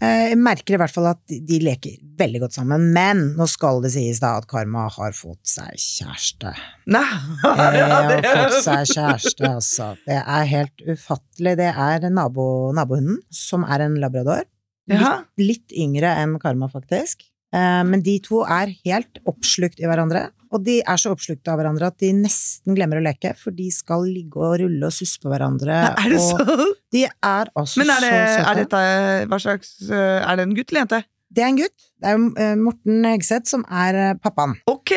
Eh, 0.04 0.30
jeg 0.34 0.39
merker 0.41 0.76
i 0.76 0.80
hvert 0.82 0.93
fall 0.93 1.08
at 1.12 1.22
de 1.32 1.60
leker 1.63 1.98
veldig 2.19 2.43
godt 2.43 2.58
sammen, 2.58 2.89
men 2.96 3.22
nå 3.38 3.48
skal 3.50 3.82
det 3.84 3.93
sies 3.93 4.19
da 4.22 4.34
at 4.39 4.48
Karma 4.50 4.88
har 4.91 5.15
fått 5.15 5.41
seg 5.48 5.78
kjæreste. 5.80 6.54
Nei, 6.93 7.04
Jeg 7.78 7.88
har 7.88 8.10
fått 8.12 8.58
seg 8.65 8.91
kjæreste, 8.91 9.52
altså. 9.52 9.91
Det 10.08 10.19
er 10.19 10.50
helt 10.52 10.86
ufattelig. 10.89 11.56
Det 11.62 11.69
er 11.72 12.10
nabo, 12.13 12.48
nabohunden, 12.76 13.22
som 13.34 13.65
er 13.65 13.86
en 13.88 13.98
labrador. 14.02 14.43
Litt, 14.91 15.30
litt 15.39 15.72
yngre 15.80 16.10
enn 16.24 16.38
Karma, 16.41 16.67
faktisk. 16.72 17.24
Eh, 17.54 17.84
Men 17.88 18.02
de 18.04 18.17
to 18.26 18.41
er 18.43 18.74
helt 18.86 19.19
oppslukt 19.30 19.80
i 19.80 19.88
hverandre. 19.88 20.32
Og 20.54 20.62
de 20.65 20.82
er 20.86 21.00
så 21.02 21.10
oppslukt 21.15 21.48
av 21.50 21.58
hverandre 21.58 21.88
at 21.89 21.98
de 22.04 22.12
nesten 22.13 22.76
glemmer 22.78 23.00
å 23.00 23.04
leke, 23.06 23.32
for 23.39 23.56
de 23.58 23.72
skal 23.74 24.04
ligge 24.06 24.38
og 24.38 24.60
rulle 24.62 24.86
og 24.86 24.93
suspe 24.93 25.26
på 25.26 25.32
hverandre. 25.34 25.80
Er 26.04 26.10
det 26.13 26.19
og 26.19 26.43
så? 26.43 26.67
de 26.93 27.06
er 27.08 27.50
altså 27.58 27.80
Men 27.82 27.89
er 27.96 28.04
det, 28.06 28.12
så 28.12 28.19
søte. 28.36 28.50
er 28.52 28.60
dette 28.62 28.84
hva 29.32 29.39
slags 29.41 29.72
øh, 29.89 30.19
Er 30.30 30.36
det 30.38 30.46
en 30.46 30.54
gutt 30.60 30.69
eller 30.74 30.84
jente? 30.84 31.00
Det 31.34 31.43
er 31.43 31.50
en 31.50 31.58
gutt. 31.58 31.86
Det 32.04 32.10
er 32.10 32.17
jo 32.17 32.28
eh, 32.43 32.54
Morten 32.60 33.06
Hegseth 33.08 33.50
som 33.50 33.63
er 33.72 33.98
eh, 34.00 34.12
pappaen. 34.22 34.54
Ok, 34.69 34.91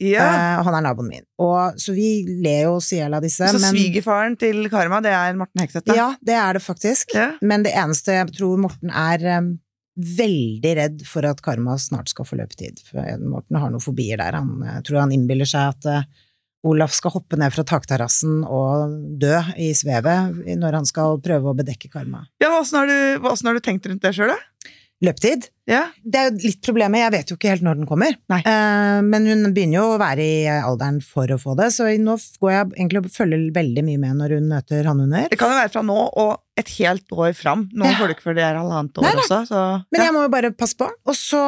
ja. 0.00 0.24
Eh, 0.24 0.60
og 0.60 0.68
han 0.68 0.78
er 0.78 0.86
naboen 0.86 1.10
min. 1.10 1.24
Og, 1.42 1.78
så 1.82 1.94
vi 1.96 2.10
ler 2.44 2.68
jo 2.68 2.76
oss 2.78 2.92
i 2.94 3.00
hjel 3.00 3.16
av 3.18 3.24
disse. 3.24 3.48
så 3.50 3.60
men, 3.60 3.74
svigerfaren 3.76 4.38
til 4.40 4.64
Karma, 4.72 5.02
det 5.04 5.12
er 5.16 5.36
Morten 5.38 5.64
Hegseth? 5.64 5.84
da? 5.90 5.98
Ja, 5.98 6.08
det 6.24 6.38
er 6.38 6.56
det 6.58 6.64
faktisk. 6.64 7.12
Ja. 7.18 7.32
Men 7.44 7.66
det 7.66 7.74
eneste 7.76 8.16
jeg 8.20 8.32
tror 8.38 8.60
Morten 8.62 8.92
er 8.94 9.26
um, 9.42 9.52
veldig 10.00 10.74
redd 10.78 11.06
for 11.08 11.28
at 11.28 11.42
Karma 11.44 11.76
snart 11.82 12.12
skal 12.12 12.28
få 12.28 12.40
løpetid. 12.40 12.80
For 12.88 13.00
Morten 13.20 13.60
har 13.60 13.72
noen 13.72 13.84
fobier 13.84 14.22
der. 14.22 14.38
Han 14.40 14.62
jeg 14.64 14.86
tror 14.88 15.02
han 15.04 15.16
innbiller 15.16 15.48
seg 15.48 15.74
at 15.74 15.90
uh, 15.90 16.28
Olaf 16.62 16.94
skal 16.94 17.16
hoppe 17.16 17.36
ned 17.40 17.50
fra 17.52 17.64
takterrassen 17.66 18.44
og 18.46 18.94
dø 19.20 19.34
i 19.58 19.72
svevet 19.74 20.44
når 20.60 20.78
han 20.78 20.86
skal 20.86 21.18
prøve 21.22 21.50
å 21.50 21.58
bedekke 21.58 21.90
Karma. 21.90 22.22
Ja, 22.42 22.52
Åssen 22.60 22.78
har, 22.78 22.86
du- 22.86 23.18
har 23.26 23.58
du 23.58 23.60
tenkt 23.60 23.88
rundt 23.90 24.04
det 24.06 24.14
sjøl, 24.14 24.30
da? 24.30 24.38
Løpetid? 25.02 25.48
Ja. 25.70 25.84
Det 26.02 26.18
er 26.18 26.30
jo 26.30 26.40
litt 26.42 26.62
problemet, 26.64 27.02
jeg 27.04 27.14
vet 27.14 27.32
jo 27.32 27.36
ikke 27.38 27.52
helt 27.52 27.64
når 27.66 27.78
den 27.80 27.88
kommer. 27.90 28.16
Nei. 28.32 28.40
Eh, 28.42 29.00
men 29.06 29.28
hun 29.30 29.44
begynner 29.54 29.78
jo 29.78 29.84
å 29.94 30.00
være 30.02 30.24
i 30.24 30.38
alderen 30.50 30.98
for 31.04 31.30
å 31.30 31.38
få 31.40 31.54
det, 31.58 31.70
så 31.74 31.86
nå 32.02 32.16
går 32.42 32.54
jeg 32.54 32.70
egentlig 32.76 33.04
og 33.04 33.12
følger 33.14 33.44
veldig 33.54 33.84
mye 33.86 34.02
med 34.02 34.18
når 34.22 34.36
hun 34.38 34.48
møter 34.50 34.88
hannhunder. 34.90 35.28
Det 35.30 35.38
kan 35.40 35.54
jo 35.54 35.60
være 35.60 35.72
fra 35.76 35.84
nå 35.86 35.98
og 36.24 36.32
et 36.60 36.68
helt 36.78 37.14
år 37.14 37.32
fram. 37.36 37.68
Noen 37.72 37.92
Ja. 37.92 37.96
får 37.96 38.10
det 38.10 38.16
ikke 38.16 38.26
før 38.28 38.34
det 38.36 38.44
er 38.44 38.58
halvannet 38.60 38.98
år 38.98 39.06
Nei, 39.06 39.14
også. 39.22 39.38
Så, 39.48 39.60
Men 39.90 40.02
jeg 40.04 40.12
må 40.12 40.22
jo 40.26 40.32
bare 40.34 40.50
passe 40.52 40.76
på. 40.76 40.90
Og 41.06 41.16
så 41.16 41.40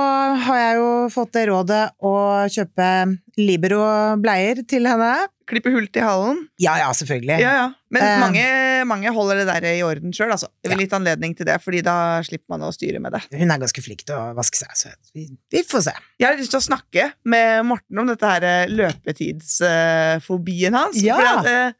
har 0.47 0.59
jeg 0.63 0.79
jo 0.81 0.89
fått 1.13 1.33
det 1.37 1.49
rådet 1.51 1.85
å 2.01 2.15
kjøpe 2.49 2.89
Libero-bleier 3.37 4.63
til 4.69 4.87
henne. 4.89 5.13
Klippe 5.45 5.69
hull 5.75 5.87
til 5.93 6.07
halen. 6.07 6.39
Ja 6.63 6.79
ja, 6.81 6.89
selvfølgelig. 6.97 7.37
Ja, 7.43 7.53
ja. 7.59 7.65
Men 7.93 8.03
uh, 8.07 8.21
mange, 8.23 8.45
mange 8.89 9.13
holder 9.13 9.43
det 9.43 9.47
der 9.51 9.67
i 9.75 9.83
orden 9.85 10.15
sjøl, 10.17 10.33
altså. 10.33 10.49
Litt 10.73 10.95
anledning 10.97 11.35
til 11.37 11.45
det, 11.49 11.59
fordi 11.61 11.83
da 11.85 12.23
slipper 12.25 12.55
man 12.55 12.65
å 12.65 12.73
styre 12.73 13.03
med 13.05 13.13
det. 13.13 13.21
Hun 13.37 13.53
er 13.53 13.61
ganske 13.61 13.85
flink 13.85 14.04
til 14.09 14.17
å 14.19 14.35
vaske 14.37 14.59
seg, 14.61 14.73
så 14.77 14.89
vi, 15.17 15.23
vi 15.53 15.61
får 15.69 15.81
se. 15.89 15.95
Jeg 16.21 16.27
har 16.29 16.37
lyst 16.41 16.53
til 16.55 16.61
å 16.61 16.67
snakke 16.67 17.03
med 17.31 17.47
Morten 17.69 17.97
om 18.03 18.07
dette 18.11 18.27
her 18.35 18.43
eh, 18.49 18.69
løpetidsfobien 18.73 20.73
hans. 20.77 20.97
Ja. 21.03 21.17
For 21.19 21.25
at, 21.33 21.45
eh, 21.51 21.71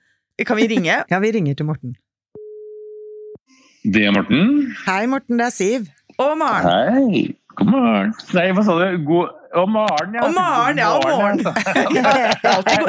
kan 0.49 0.57
vi 0.61 0.65
ringe? 0.73 0.97
Ja, 1.13 1.19
vi 1.23 1.31
ringer 1.37 1.55
til 1.59 1.67
Morten. 1.69 1.91
Det 3.85 4.03
er 4.09 4.13
Morten. 4.17 4.43
Hei, 4.87 5.03
Morten, 5.13 5.35
det 5.41 5.47
er 5.51 5.55
Siv. 5.55 5.81
Og 6.19 6.33
Maren. 6.41 6.67
Hei. 6.95 7.11
God 7.55 7.69
morgen. 7.71 8.09
Nei, 8.35 8.49
hva 8.57 8.63
sa 8.67 8.73
du? 8.81 8.87
God 9.07 9.29
Å, 9.55 9.63
Maren, 9.71 10.11
ja. 10.17 10.21
Og 10.27 10.33
Maren, 10.35 10.79
ja, 10.81 10.89
og 10.97 11.03
morgen. 11.07 11.39
altså. 11.47 11.53
Det 11.95 12.03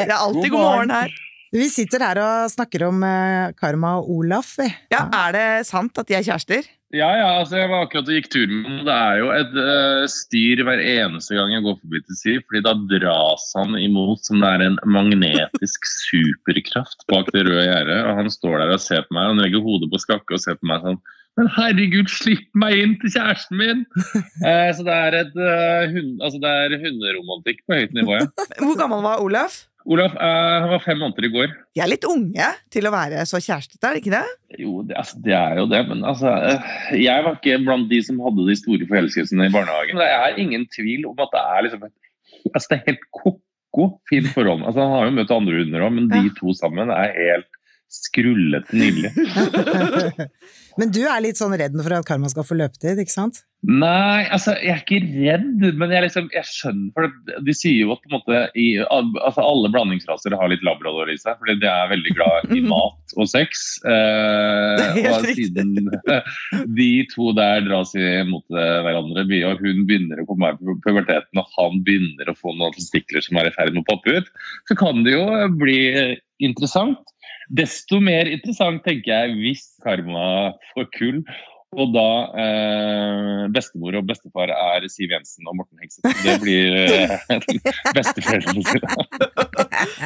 er 0.07 0.17
alltid 0.17 0.49
god 0.49 0.63
morgen 0.63 0.89
her. 0.95 1.09
Vi 1.55 1.69
sitter 1.71 2.03
her 2.03 2.19
og 2.19 2.49
snakker 2.51 2.83
om 2.89 3.03
eh, 3.07 3.53
Karma 3.55 3.93
og 4.01 4.09
Olaf, 4.11 4.57
vi. 4.59 4.65
Ja, 4.91 5.05
Er 5.07 5.35
det 5.35 5.67
sant 5.69 5.95
at 6.01 6.09
de 6.09 6.17
er 6.17 6.25
kjærester? 6.25 6.65
Ja, 6.95 7.07
ja, 7.15 7.29
altså 7.39 7.57
jeg 7.61 7.69
var 7.71 7.85
akkurat 7.85 8.09
og 8.11 8.15
gikk 8.17 8.27
tur 8.31 8.51
med 8.51 8.67
ham. 8.67 8.81
Det 8.87 8.95
er 8.95 9.19
jo 9.19 9.29
et 9.35 9.55
uh, 9.55 10.03
styr 10.11 10.61
hver 10.67 10.81
eneste 10.83 11.35
gang 11.35 11.51
jeg 11.51 11.63
går 11.65 11.77
forbi 11.79 12.01
til 12.03 12.17
Siv, 12.19 12.41
fordi 12.45 12.61
da 12.63 12.73
dras 12.91 13.45
han 13.55 13.75
imot 13.79 14.23
som 14.27 14.43
det 14.43 14.51
er 14.51 14.63
en 14.67 14.77
magnetisk 14.97 15.87
superkraft 16.05 17.07
bak 17.11 17.31
det 17.35 17.43
røde 17.47 17.65
gjerdet. 17.65 17.99
Og 18.03 18.19
han 18.19 18.31
står 18.31 18.57
der 18.61 18.73
og 18.75 18.83
ser 18.83 19.03
på 19.07 19.15
meg, 19.17 19.31
han 19.31 19.43
legger 19.43 19.63
hodet 19.63 19.91
på 19.91 20.01
skakke 20.03 20.35
og 20.35 20.43
ser 20.43 20.59
på 20.59 20.71
meg 20.71 20.83
sånn 20.83 20.99
Men 21.39 21.51
herregud, 21.55 22.11
slipp 22.11 22.47
meg 22.55 22.79
inn 22.79 22.97
til 23.01 23.15
kjæresten 23.15 23.59
min! 23.59 23.85
eh, 24.47 24.71
så 24.75 24.87
det 24.87 24.99
er, 25.07 25.21
et, 25.23 25.39
uh, 25.39 25.87
hund, 25.95 26.19
altså 26.19 26.43
det 26.43 26.57
er 26.65 26.77
hunderomantikk 26.83 27.63
på 27.63 27.79
høyt 27.79 27.95
nivå, 27.95 28.19
ja. 28.19 28.27
Hvor 28.59 28.75
gammel 28.79 29.03
var 29.07 29.23
Olaf? 29.23 29.63
Olaf 29.85 30.15
jeg 30.17 30.61
han 30.63 30.71
var 30.71 30.81
fem 30.81 30.97
måneder 30.97 31.27
i 31.27 31.31
går. 31.33 31.51
De 31.77 31.81
er 31.83 31.89
litt 31.91 32.05
unge 32.09 32.47
til 32.73 32.87
å 32.89 32.93
være 32.93 33.25
så 33.29 33.37
kjærestete, 33.37 33.81
er 33.85 33.93
det 33.93 34.01
ikke 34.01 34.15
det? 34.15 34.23
Jo, 34.63 34.79
det, 34.87 34.95
altså, 34.97 35.19
det 35.25 35.35
er 35.37 35.59
jo 35.61 35.65
det, 35.69 35.81
men 35.91 36.01
altså 36.09 36.31
eh, 36.33 36.71
Jeg 37.03 37.25
var 37.25 37.37
ikke 37.37 37.59
blant 37.67 37.91
de 37.91 37.99
som 38.07 38.21
hadde 38.25 38.47
de 38.47 38.55
store 38.57 38.87
forelskelsene 38.89 39.49
i 39.49 39.53
barnehagen. 39.53 40.01
Det 40.01 40.09
er 40.09 40.41
ingen 40.41 40.65
tvil 40.73 41.05
om 41.11 41.21
at 41.21 41.33
det 41.35 41.43
er 41.43 41.67
liksom 41.67 41.85
altså, 41.85 42.65
det 42.71 42.77
er 42.79 42.87
helt 42.89 43.05
ko-ko 43.13 43.89
fint 44.09 44.31
forhold. 44.33 44.65
Altså, 44.65 44.81
han 44.81 44.95
har 44.95 45.09
jo 45.09 45.17
møtt 45.19 45.35
andre 45.37 45.61
hunder 45.61 45.85
òg, 45.85 45.95
men 45.99 46.09
de 46.13 46.33
to 46.39 46.55
sammen 46.57 46.93
er 46.95 47.13
helt 47.19 47.54
skrullete 47.91 48.75
nydelig. 48.75 49.11
Men 50.79 50.91
du 50.91 51.05
er 51.07 51.21
litt 51.23 51.39
sånn 51.39 51.55
redd 51.55 51.75
for 51.79 51.95
at 51.95 52.07
Karma 52.07 52.29
skal 52.31 52.43
få 52.47 52.57
løpetid, 52.59 52.99
ikke 52.99 53.13
sant? 53.13 53.45
Nei, 53.65 54.27
altså 54.29 54.53
jeg 54.59 54.73
er 54.75 54.81
ikke 54.83 54.97
redd, 55.01 55.63
men 55.79 55.89
jeg, 55.89 56.03
liksom, 56.03 56.27
jeg 56.35 56.45
skjønner 56.45 56.91
for 56.93 57.07
det, 57.07 57.37
De 57.47 57.53
sier 57.55 57.79
jo 57.79 57.95
at 57.95 58.03
på 58.03 58.11
en 58.11 58.13
måte 58.19 58.41
i, 58.61 58.65
altså, 58.83 59.41
alle 59.41 59.71
blandingsraser 59.73 60.35
har 60.37 60.51
litt 60.51 60.65
labrador 60.67 61.09
i 61.09 61.15
seg, 61.17 61.39
fordi 61.39 61.55
de 61.63 61.69
er 61.71 61.89
veldig 61.89 62.13
glad 62.17 62.53
i 62.53 62.61
mat 62.67 63.15
og 63.15 63.31
sex. 63.31 63.63
Eh, 63.89 64.99
og 65.15 65.25
siden 65.31 65.89
de 66.77 66.91
to 67.15 67.31
der 67.39 67.65
dras 67.65 67.95
imot 67.97 68.45
hverandre, 68.53 69.25
og 69.49 69.65
hun 69.65 69.81
begynner 69.89 70.21
å 70.21 70.27
komme 70.29 70.51
i 70.53 70.77
puberteten 70.85 71.41
og 71.41 71.57
han 71.57 71.81
begynner 71.87 72.29
å 72.29 72.37
få 72.37 72.53
noen 72.53 72.75
testikler 72.75 73.25
som 73.25 73.41
er 73.41 73.49
i 73.49 73.55
ferd 73.55 73.73
med 73.73 73.85
å 73.85 73.89
poppe 73.89 74.19
ut, 74.19 74.29
så 74.69 74.77
kan 74.77 75.01
det 75.07 75.15
jo 75.15 75.25
bli 75.57 75.79
interessant. 76.43 77.01
Desto 77.49 77.99
mer 78.01 78.29
interessant 78.31 78.81
tenker 78.85 79.11
jeg 79.11 79.35
hvis 79.41 79.67
Karma 79.83 80.55
får 80.73 80.89
kull, 80.97 81.19
og 81.75 81.91
da 81.91 82.09
eh, 82.39 83.41
bestemor 83.51 83.97
og 83.99 84.05
bestefar 84.07 84.51
er 84.53 84.85
Siv 84.91 85.11
Jensen 85.11 85.47
og 85.49 85.57
Morten 85.59 85.81
Hegseth. 85.81 86.21
Det 86.23 86.35
blir 86.39 86.77
eh, 86.85 87.15
besteforeldrene 87.97 88.63
sine. 88.63 88.89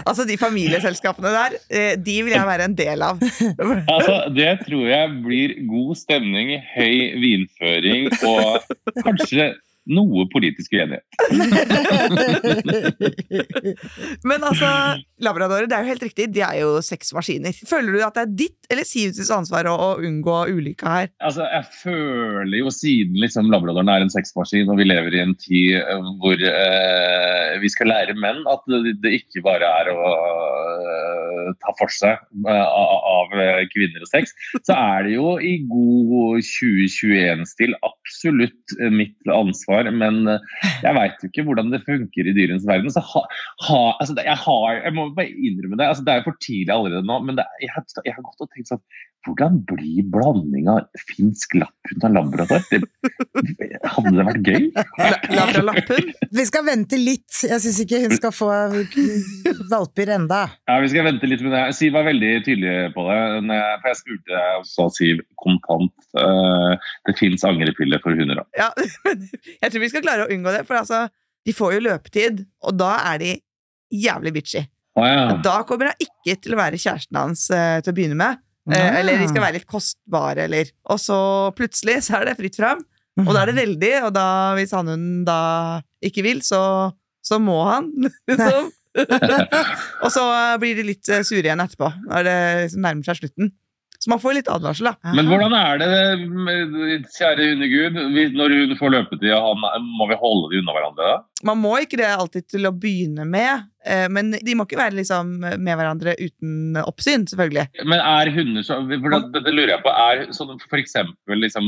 Altså, 0.09 0.25
de 0.25 0.35
familieselskapene 0.39 1.29
der, 1.33 1.55
eh, 1.69 1.93
de 1.99 2.15
vil 2.25 2.33
jeg 2.33 2.47
være 2.47 2.65
en 2.69 2.75
del 2.77 3.05
av. 3.05 3.21
Altså, 3.93 4.15
det 4.33 4.49
tror 4.65 4.85
jeg 4.89 5.15
blir 5.25 5.55
god 5.69 5.95
stemning, 5.99 6.55
høy 6.73 7.19
vinføring 7.21 8.09
og 8.25 8.65
kanskje 9.03 9.51
noe 9.89 10.25
politisk 10.33 10.73
uenighet. 10.75 11.05
Men 14.29 14.39
altså, 14.45 14.69
labradorer, 15.23 15.67
det 15.69 15.77
er 15.77 15.85
jo 15.85 15.91
helt 15.93 16.07
riktig, 16.07 16.25
de 16.35 16.41
er 16.45 16.57
jo 16.61 16.69
sexmaskiner. 16.85 17.53
Føler 17.69 17.95
du 17.95 17.99
at 18.05 18.15
det 18.17 18.25
er 18.25 18.35
ditt 18.45 18.61
eller 18.69 18.85
Sivets 18.87 19.31
ansvar 19.33 19.63
å, 19.69 19.73
å 19.73 19.89
unngå 20.05 20.37
ulykka 20.53 20.85
her? 20.93 21.07
Altså, 21.25 21.43
jeg 21.49 21.65
føler 21.81 22.57
jo 22.61 22.69
siden 22.73 23.15
liksom 23.21 23.49
Labradoren 23.53 23.91
er 23.91 24.01
en 24.05 24.13
sexmaskin, 24.13 24.69
og 24.69 24.77
vi 24.79 24.89
lever 24.89 25.11
i 25.15 25.23
en 25.23 25.35
tid 25.39 25.69
eh, 25.79 25.99
hvor 26.21 26.37
eh, 26.37 27.53
vi 27.63 27.69
skal 27.71 27.87
lære 27.91 28.17
menn 28.19 28.41
at 28.49 28.63
det, 29.03 29.11
ikke 29.21 29.43
bare 29.45 29.67
er 29.81 29.85
å 29.93 29.99
eh, 30.09 31.47
ta 31.63 31.71
for 31.79 31.89
seg 31.93 32.15
eh, 32.45 32.65
av, 32.65 33.27
kvinner 33.73 34.01
og 34.03 34.09
sex, 34.09 34.25
så 34.65 34.73
er 34.75 34.99
det 35.07 35.13
jo 35.15 35.27
i 35.41 35.53
god 35.69 36.41
2021-stil 36.45 37.71
absolutt 37.85 38.65
mitt 38.93 39.17
ansvar, 39.33 39.78
men 39.87 40.21
eh, 40.29 40.65
jeg 40.83 40.97
veit 40.97 41.23
jo 41.23 41.29
ikke 41.29 41.45
hvordan 41.47 41.71
det 41.73 41.83
funker 41.87 42.27
i 42.27 42.35
dyrenes 42.35 42.67
verden. 42.67 42.91
Så 42.93 43.03
ha, 43.11 43.23
ha, 43.67 43.81
altså, 43.99 44.17
jeg, 44.17 44.37
har, 44.45 44.81
jeg 44.83 44.95
må 44.97 45.09
bare 45.15 45.31
innrømme 45.31 45.79
det. 45.79 45.87
Altså, 45.87 46.05
det 46.07 46.15
er 46.15 46.25
for 46.27 46.39
tidlig 46.43 46.73
allerede 46.75 47.07
nå, 47.07 47.19
men 47.25 47.39
det, 47.39 47.47
jeg, 47.63 47.71
har, 47.75 47.85
jeg 48.05 48.15
har 48.17 48.25
gått 48.25 48.45
og 48.45 48.51
tenkt 48.53 48.73
sånn 48.73 48.83
Hvordan 49.27 49.57
blir 49.67 50.05
blanding 50.09 50.69
av 50.71 50.85
finsk 51.09 51.57
lapphund 51.59 52.05
og 52.07 52.13
labrador? 52.15 52.61
Hadde 53.83 54.13
det 54.15 54.25
vært 54.29 54.47
gøy? 54.47 54.67
Labra 55.35 55.63
lapphund. 55.67 56.13
Vi 56.39 56.45
skal 56.47 56.63
vente 56.65 56.97
litt. 56.99 57.41
Jeg 57.43 57.59
syns 57.65 57.81
ikke 57.83 57.99
hun 58.05 58.15
skal 58.15 58.31
få 58.31 58.47
valper 59.69 60.13
enda. 60.15 60.41
Ja, 60.69 60.79
Vi 60.81 60.89
skal 60.93 61.05
vente 61.09 61.27
litt 61.29 61.43
med 61.45 61.51
det. 61.55 61.63
Siv 61.77 61.93
var 61.97 62.07
veldig 62.07 62.31
tydelig 62.47 62.93
på 62.95 63.05
det. 63.09 63.19
jeg- 63.19 63.79
For 63.81 63.87
jeg 63.89 63.99
spurte 63.99 64.41
også 64.61 64.89
Siv 64.95 65.21
kontant. 65.37 65.93
eh, 66.15 66.77
det 67.07 67.17
fins 67.19 67.43
angrepiller 67.43 67.99
for 68.01 68.15
hunder. 68.15 68.35
òg. 68.43 68.47
Ja, 68.57 68.71
men 69.05 69.29
jeg 69.61 69.71
tror 69.71 69.79
vi 69.81 69.89
skal 69.89 70.01
klare 70.01 70.27
å 70.27 70.31
unngå 70.31 70.57
det, 70.57 70.65
for 70.67 70.75
altså, 70.75 71.09
de 71.45 71.51
får 71.53 71.73
jo 71.73 71.79
løpetid, 71.91 72.45
og 72.63 72.77
da 72.77 72.95
er 73.13 73.17
de 73.19 73.41
jævlig 73.93 74.33
bitchy. 74.33 74.67
Ah, 74.97 75.05
ja. 75.07 75.37
Da 75.41 75.63
kommer 75.63 75.91
hun 75.91 75.93
ikke 76.07 76.41
til 76.41 76.53
å 76.53 76.57
være 76.57 76.75
kjæresten 76.79 77.15
hans 77.15 77.49
eh, 77.51 77.79
til 77.81 77.93
å 77.93 77.95
begynne 77.95 78.15
med. 78.19 78.37
Eh, 78.71 78.85
Ah. 78.89 78.99
eller 78.99 79.17
de 79.19 79.27
skal 79.29 79.41
være 79.43 79.57
litt 79.59 79.67
kostbare, 79.69 80.45
eller 80.47 80.71
Og 80.89 80.99
så 80.99 81.19
plutselig 81.57 82.03
så 82.07 82.19
er 82.21 82.25
det 82.29 82.37
fritt 82.39 82.55
fram. 82.59 82.83
Og 83.19 83.33
da 83.35 83.41
er 83.41 83.51
det 83.51 83.55
veldig, 83.59 83.93
og 84.07 84.13
da, 84.15 84.25
hvis 84.55 84.71
han 84.71 84.87
hun 84.87 85.07
da 85.27 85.81
ikke 86.05 86.23
vil, 86.23 86.39
så, 86.45 86.93
så 87.25 87.39
må 87.41 87.57
han, 87.67 87.89
liksom. 88.29 88.69
og 90.03 90.11
så 90.11 90.23
blir 90.61 90.75
de 90.79 90.85
litt 90.87 91.09
eh, 91.11 91.21
sure 91.27 91.43
igjen 91.43 91.59
etterpå, 91.61 91.89
når 92.07 92.23
det 92.27 92.37
liksom 92.63 92.81
nærmer 92.85 93.09
seg 93.09 93.19
slutten. 93.21 93.51
Så 93.99 94.09
man 94.13 94.19
får 94.23 94.37
litt 94.37 94.47
advarsel, 94.47 94.87
da. 94.93 95.11
Men 95.11 95.27
hvordan 95.27 95.51
er 95.57 95.81
det, 95.81 95.87
kjære 97.17 97.47
hundegud, 97.51 97.97
når 98.37 98.53
hun 98.55 98.75
får 98.79 98.93
løpetid, 98.93 99.33
må 99.83 100.05
vi 100.07 100.17
holde 100.21 100.51
de 100.53 100.61
unna 100.61 100.75
hverandre 100.75 101.07
da? 101.09 101.17
Man 101.49 101.59
må 101.59 101.73
ikke 101.83 101.99
det 101.99 102.07
alltid 102.07 102.45
til 102.51 102.67
å 102.67 102.71
begynne 102.75 103.25
med, 103.27 103.65
eh, 103.83 104.05
men 104.11 104.31
de 104.31 104.55
må 104.55 104.63
ikke 104.63 104.79
være 104.79 104.95
liksom 105.01 105.33
med 105.43 105.67
hverandre 105.67 106.13
uten 106.19 106.79
oppsyn, 106.79 107.25
selvfølgelig. 107.31 107.65
Men 107.83 107.99
er 107.99 108.31
hunder 108.35 108.65
så 108.67 108.77
for 108.87 109.15
det, 109.15 109.41
det 109.45 109.53
lurer 109.55 109.73
jeg 109.75 109.83
på, 109.83 109.93
er 110.05 110.23
sånn 110.35 110.55
for 110.63 110.79
eksempel 110.79 111.43
liksom, 111.43 111.67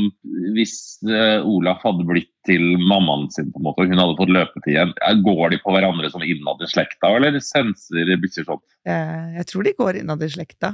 hvis 0.56 0.74
eh, 1.08 1.44
Olaf 1.44 1.84
hadde 1.84 2.06
blitt 2.08 2.30
til 2.48 2.64
mammaen 2.80 3.28
sin 3.34 3.52
på 3.52 3.60
en 3.60 3.66
måte, 3.68 3.84
og 3.84 3.92
hun 3.92 4.00
hadde 4.02 4.16
fått 4.18 4.32
løpetid 4.34 4.72
igjen, 4.72 4.94
går 5.28 5.52
de 5.52 5.60
på 5.62 5.76
hverandre 5.76 6.08
som 6.12 6.24
innad 6.24 6.64
i 6.64 6.70
slekta, 6.72 7.12
eller 7.18 7.36
senser 7.44 8.16
bikkjer 8.24 8.48
sånn? 8.48 8.64
Eh, 8.88 9.36
Jeg 9.36 9.48
tror 9.52 9.68
de 9.68 9.76
går 9.78 10.00
innad 10.00 10.24
i 10.24 10.30
slekta. 10.32 10.72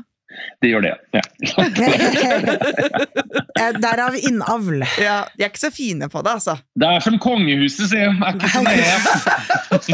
De 0.63 0.71
gjør 0.73 0.85
det, 0.85 0.95
ja. 1.17 1.23
Eh, 3.59 3.75
Derav 3.83 4.15
innavl. 4.15 4.85
Ja, 5.03 5.25
de 5.35 5.43
er 5.43 5.51
ikke 5.51 5.65
så 5.65 5.73
fine 5.75 6.07
på 6.13 6.21
det, 6.23 6.37
altså. 6.39 6.55
Det 6.79 6.87
er 6.87 7.03
som 7.03 7.17
kongehuset, 7.19 7.91
sier 7.91 8.13
de. 8.15 8.19
Er 8.23 8.35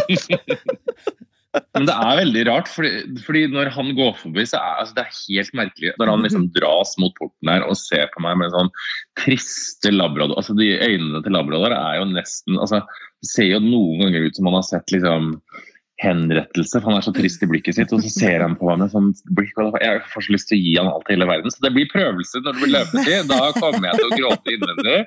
ikke. 0.05 0.37
Men 1.75 1.87
det 1.87 1.95
er 1.95 2.19
veldig 2.19 2.43
rart, 2.49 2.69
fordi, 2.71 2.91
fordi 3.27 3.45
når 3.53 3.71
han 3.75 3.93
går 3.95 4.15
forbi, 4.19 4.45
så 4.49 4.59
er 4.59 4.81
altså, 4.83 4.95
det 4.97 5.05
er 5.05 5.19
helt 5.21 5.53
merkelig. 5.61 5.93
Når 6.01 6.11
han 6.11 6.27
liksom 6.27 6.49
dras 6.57 6.95
mot 7.03 7.15
porten 7.19 7.51
her 7.51 7.67
og 7.67 7.79
ser 7.79 8.11
på 8.15 8.23
meg 8.25 8.41
med 8.41 8.55
sånn 8.55 8.73
triste 9.21 9.93
labrador 9.95 10.41
Altså, 10.41 10.57
de 10.59 10.73
øynene 10.75 11.23
til 11.23 11.37
labrador 11.37 11.75
er 11.77 12.01
jo 12.01 12.09
nesten 12.11 12.59
altså, 12.59 12.83
Det 13.23 13.31
ser 13.31 13.49
jo 13.53 13.63
noen 13.63 14.03
ganger 14.03 14.27
ut 14.27 14.39
som 14.39 14.51
han 14.51 14.59
har 14.59 14.67
sett 14.67 14.97
liksom 14.97 15.31
henrettelse, 16.03 16.81
for 16.81 16.91
han 16.91 16.99
er 16.99 17.07
så 17.07 17.13
trist 17.15 17.43
i 17.45 17.49
blikket 17.51 17.77
sitt. 17.79 17.93
Og 17.95 18.03
så 18.03 18.11
ser 18.11 18.43
han 18.43 18.57
på 18.59 18.69
meg 18.69 18.83
med 18.83 18.93
sånn 18.95 19.11
blikk, 19.39 19.59
og 19.63 19.77
jeg 19.83 20.03
får 20.13 20.27
så 20.27 20.35
lyst 20.35 20.51
til 20.51 20.59
å 20.59 20.63
gi 20.63 20.75
han 20.81 20.91
alt 20.91 21.11
i 21.11 21.15
hele 21.15 21.29
verden. 21.31 21.55
Så 21.55 21.65
det 21.65 21.73
blir 21.77 21.91
prøvelse 21.93 22.43
når 22.43 22.57
det 22.57 22.63
blir 22.63 22.75
løpetid. 22.75 23.31
Da 23.31 23.41
kommer 23.59 23.91
jeg 23.91 24.01
til 24.01 24.09
å 24.09 24.19
gråte 24.19 24.57
innvendig. 24.57 24.99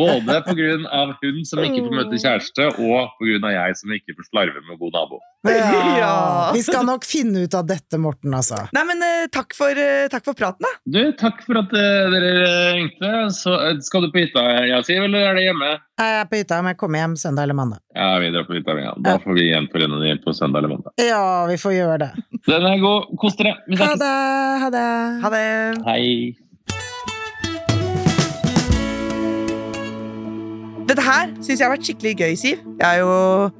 Både 0.00 0.40
pga. 0.48 1.04
hun 1.22 1.44
som 1.48 1.64
ikke 1.64 1.86
får 1.86 1.96
møte 2.00 2.20
kjæreste, 2.20 2.68
og 2.76 3.14
pga. 3.20 3.54
jeg 3.56 3.80
som 3.80 3.96
ikke 3.96 4.18
får 4.18 4.30
slarve 4.30 4.66
med 4.68 4.80
god 4.82 5.00
nabo. 5.00 5.22
Ja. 6.04 6.50
Vi 6.54 6.62
skal 6.62 6.86
nok 6.86 7.04
finne 7.04 7.44
ut 7.44 7.54
av 7.54 7.66
dette, 7.68 7.98
Morten, 8.00 8.34
altså. 8.34 8.62
Nei, 8.74 8.84
men 8.88 9.02
eh, 9.04 9.26
takk 9.32 9.54
for, 9.56 9.76
eh, 9.76 10.06
takk 10.12 10.24
for 10.26 10.36
praten, 10.38 10.64
da. 10.64 10.72
Du, 10.84 11.00
takk 11.20 11.42
for 11.46 11.60
at 11.60 11.72
eh, 11.76 12.12
dere 12.12 12.32
ringte. 12.78 13.10
Så, 13.36 13.54
skal 13.84 14.06
du 14.06 14.12
på 14.14 14.24
hytta, 14.24 14.44
Siv, 14.84 15.04
eller 15.06 15.30
er 15.30 15.38
det 15.38 15.46
hjemme? 15.48 15.72
Jeg 16.00 16.14
er 16.18 16.24
på 16.26 16.40
hytta 16.40 16.56
men 16.58 16.72
jeg 16.72 16.78
kommer 16.80 17.02
hjem 17.04 17.16
søndag 17.20 17.46
eller 17.46 17.58
mandag. 17.58 17.82
Ja, 17.94 18.08
vi 18.18 18.30
drar 18.34 18.46
på 18.48 18.56
hytta. 18.56 18.74
Ja. 18.82 18.94
Da 19.06 19.18
får 19.22 19.36
vi 19.38 19.48
gjenforene 19.50 20.00
dem 20.02 20.22
på 20.24 20.34
søndag 20.34 20.64
eller 20.64 20.74
mandag. 20.74 20.96
Ja, 20.98 21.24
vi 21.50 21.58
får 21.60 21.76
gjøre 21.76 21.98
det. 22.06 22.10
Den 22.48 22.66
er 22.70 22.80
god. 22.82 23.12
Kos 23.20 23.38
dere. 23.38 23.54
Vi 23.68 23.78
Ha 23.78 23.92
det. 24.00 24.14
Ha 24.64 24.72
det. 24.74 24.88
Ha 25.22 25.34
det. 25.36 25.44
Hei. 25.86 26.08
Her 31.04 31.32
syns 31.38 31.58
jeg 31.58 31.64
har 31.66 31.74
vært 31.74 31.86
skikkelig 31.88 32.14
gøy, 32.18 32.36
Siv. 32.38 32.62
Jeg 32.78 32.86
har 32.86 33.00
jo, 33.00 33.12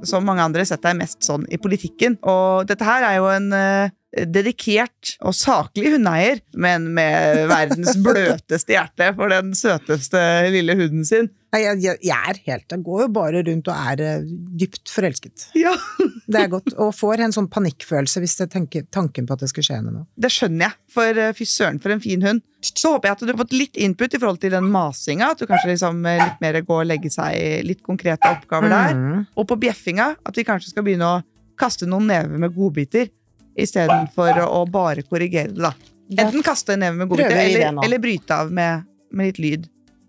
som 0.07 0.25
mange 0.27 0.45
andre, 0.45 0.65
sett 0.69 0.83
deg 0.85 0.97
mest 0.99 1.23
sånn 1.27 1.47
i 1.53 1.61
politikken. 1.61 2.19
Og 2.23 2.67
dette 2.69 2.87
her 2.87 3.07
er 3.07 3.19
jo 3.21 3.29
en 3.33 3.51
eh, 3.57 3.93
dedikert 4.31 5.15
og 5.25 5.35
saklig 5.37 5.95
hundeeier, 5.97 6.43
men 6.55 6.91
med 6.97 7.47
verdens 7.51 7.97
bløteste 8.05 8.77
hjerte 8.77 9.11
for 9.17 9.33
den 9.33 9.55
søteste 9.59 10.21
lille 10.55 10.77
hunden 10.79 11.07
sin. 11.09 11.33
Jeg, 11.55 11.79
jeg, 11.85 11.99
jeg 12.03 12.31
er 12.33 12.39
helt 12.49 12.73
Jeg 12.73 12.83
går 12.83 13.03
jo 13.05 13.09
bare 13.15 13.43
rundt 13.47 13.69
og 13.71 13.91
er 13.93 14.01
eh, 14.03 14.25
dypt 14.59 14.91
forelsket. 14.91 15.49
Ja, 15.59 15.75
Det 16.31 16.41
er 16.41 16.49
godt. 16.51 16.73
Og 16.81 16.91
får 16.97 17.23
en 17.25 17.35
sånn 17.37 17.51
panikkfølelse 17.53 18.23
hvis 18.23 18.35
jeg 18.41 18.51
tenker 18.55 18.87
tanken 18.95 19.29
på 19.29 19.37
at 19.37 19.45
det 19.45 19.51
skulle 19.53 19.67
skje 19.69 19.79
henne 19.79 19.93
noe. 19.93 20.07
Det 20.19 20.31
skjønner 20.33 20.67
jeg, 20.67 20.79
for 20.95 21.21
eh, 21.21 21.35
fy 21.37 21.47
søren 21.49 21.79
for 21.83 21.95
en 21.95 22.03
fin 22.03 22.25
hund. 22.25 22.43
Så 22.65 22.95
håper 22.95 23.11
jeg 23.11 23.19
at 23.19 23.23
du 23.23 23.33
har 23.35 23.41
fått 23.43 23.55
litt 23.55 23.79
input 23.87 24.17
i 24.17 24.21
forhold 24.21 24.41
til 24.43 24.55
den 24.57 24.71
masinga. 24.73 25.31
At 25.35 25.43
du 25.43 25.47
kanskje 25.51 25.75
liksom 25.75 26.01
eh, 26.11 26.23
litt 26.23 26.43
mer 26.43 26.59
går 26.65 26.83
og 26.87 26.91
legger 26.91 27.15
seg 27.15 27.39
i 27.39 27.61
litt 27.67 27.85
konkrete 27.87 28.33
oppgaver 28.35 28.73
der. 28.73 28.99
Mm. 28.99 29.21
Og 29.37 29.49
på 29.51 29.61
bjeffinga 29.67 30.15
at 30.25 30.41
vi 30.41 30.47
kanskje 30.49 30.73
skal 30.73 30.87
begynne 30.87 31.13
å 31.19 31.23
kaste 31.61 31.87
noen 31.87 32.09
never 32.11 32.41
med 32.41 32.55
godbiter. 32.57 33.13
Istedenfor 33.55 34.41
å 34.43 34.49
å 34.59 34.65
bare 34.67 35.05
korrigere 35.07 35.53
det, 35.53 35.63
da. 35.63 35.73
Enten 36.15 36.43
kaste 36.45 36.75
en 36.75 36.83
neve 36.85 36.99
med 36.99 37.09
godbiter, 37.09 37.39
eller, 37.39 37.79
eller 37.85 38.03
bryte 38.03 38.37
av 38.37 38.53
med, 38.53 38.85
med 39.15 39.33
litt 39.33 39.41
lyd. 39.43 39.69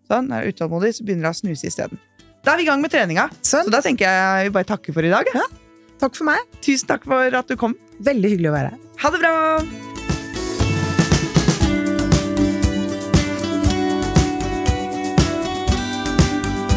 Sånn, 0.09 0.27
er 0.33 0.45
du 0.45 0.53
utålmodig, 0.53 0.91
så 0.97 1.05
begynner 1.05 1.29
du 1.29 1.31
å 1.31 1.37
snuse 1.37 1.69
isteden. 1.69 2.01
Da 2.45 2.53
er 2.53 2.61
vi 2.61 2.67
i 2.67 2.69
gang 2.69 2.81
med 2.83 2.93
treninga. 2.93 3.29
Sånn. 3.41 3.65
Så 3.65 3.73
da 3.73 3.81
tenker 3.85 4.05
jeg 4.05 4.49
vi 4.49 4.55
bare 4.57 4.69
takker 4.69 4.93
for 4.93 5.05
i 5.05 5.13
dag. 5.13 5.29
Ja. 5.33 5.45
Takk 6.01 6.17
for 6.17 6.27
meg. 6.27 6.43
Tusen 6.65 6.89
takk 6.91 7.07
for 7.07 7.39
at 7.39 7.49
du 7.49 7.57
kom. 7.57 7.73
Veldig 8.05 8.35
hyggelig 8.35 8.51
å 8.51 8.55
være 8.57 8.73
her. 8.75 8.79
Ha 9.01 9.13
det 9.15 9.23
bra! 9.23 9.33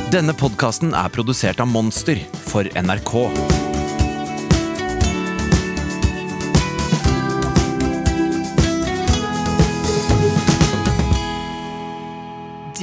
Denne 0.09 0.33
podkasten 0.33 0.95
er 0.97 1.13
produsert 1.13 1.61
av 1.61 1.69
Monster 1.69 2.17
for 2.49 2.65
NRK. 2.73 3.58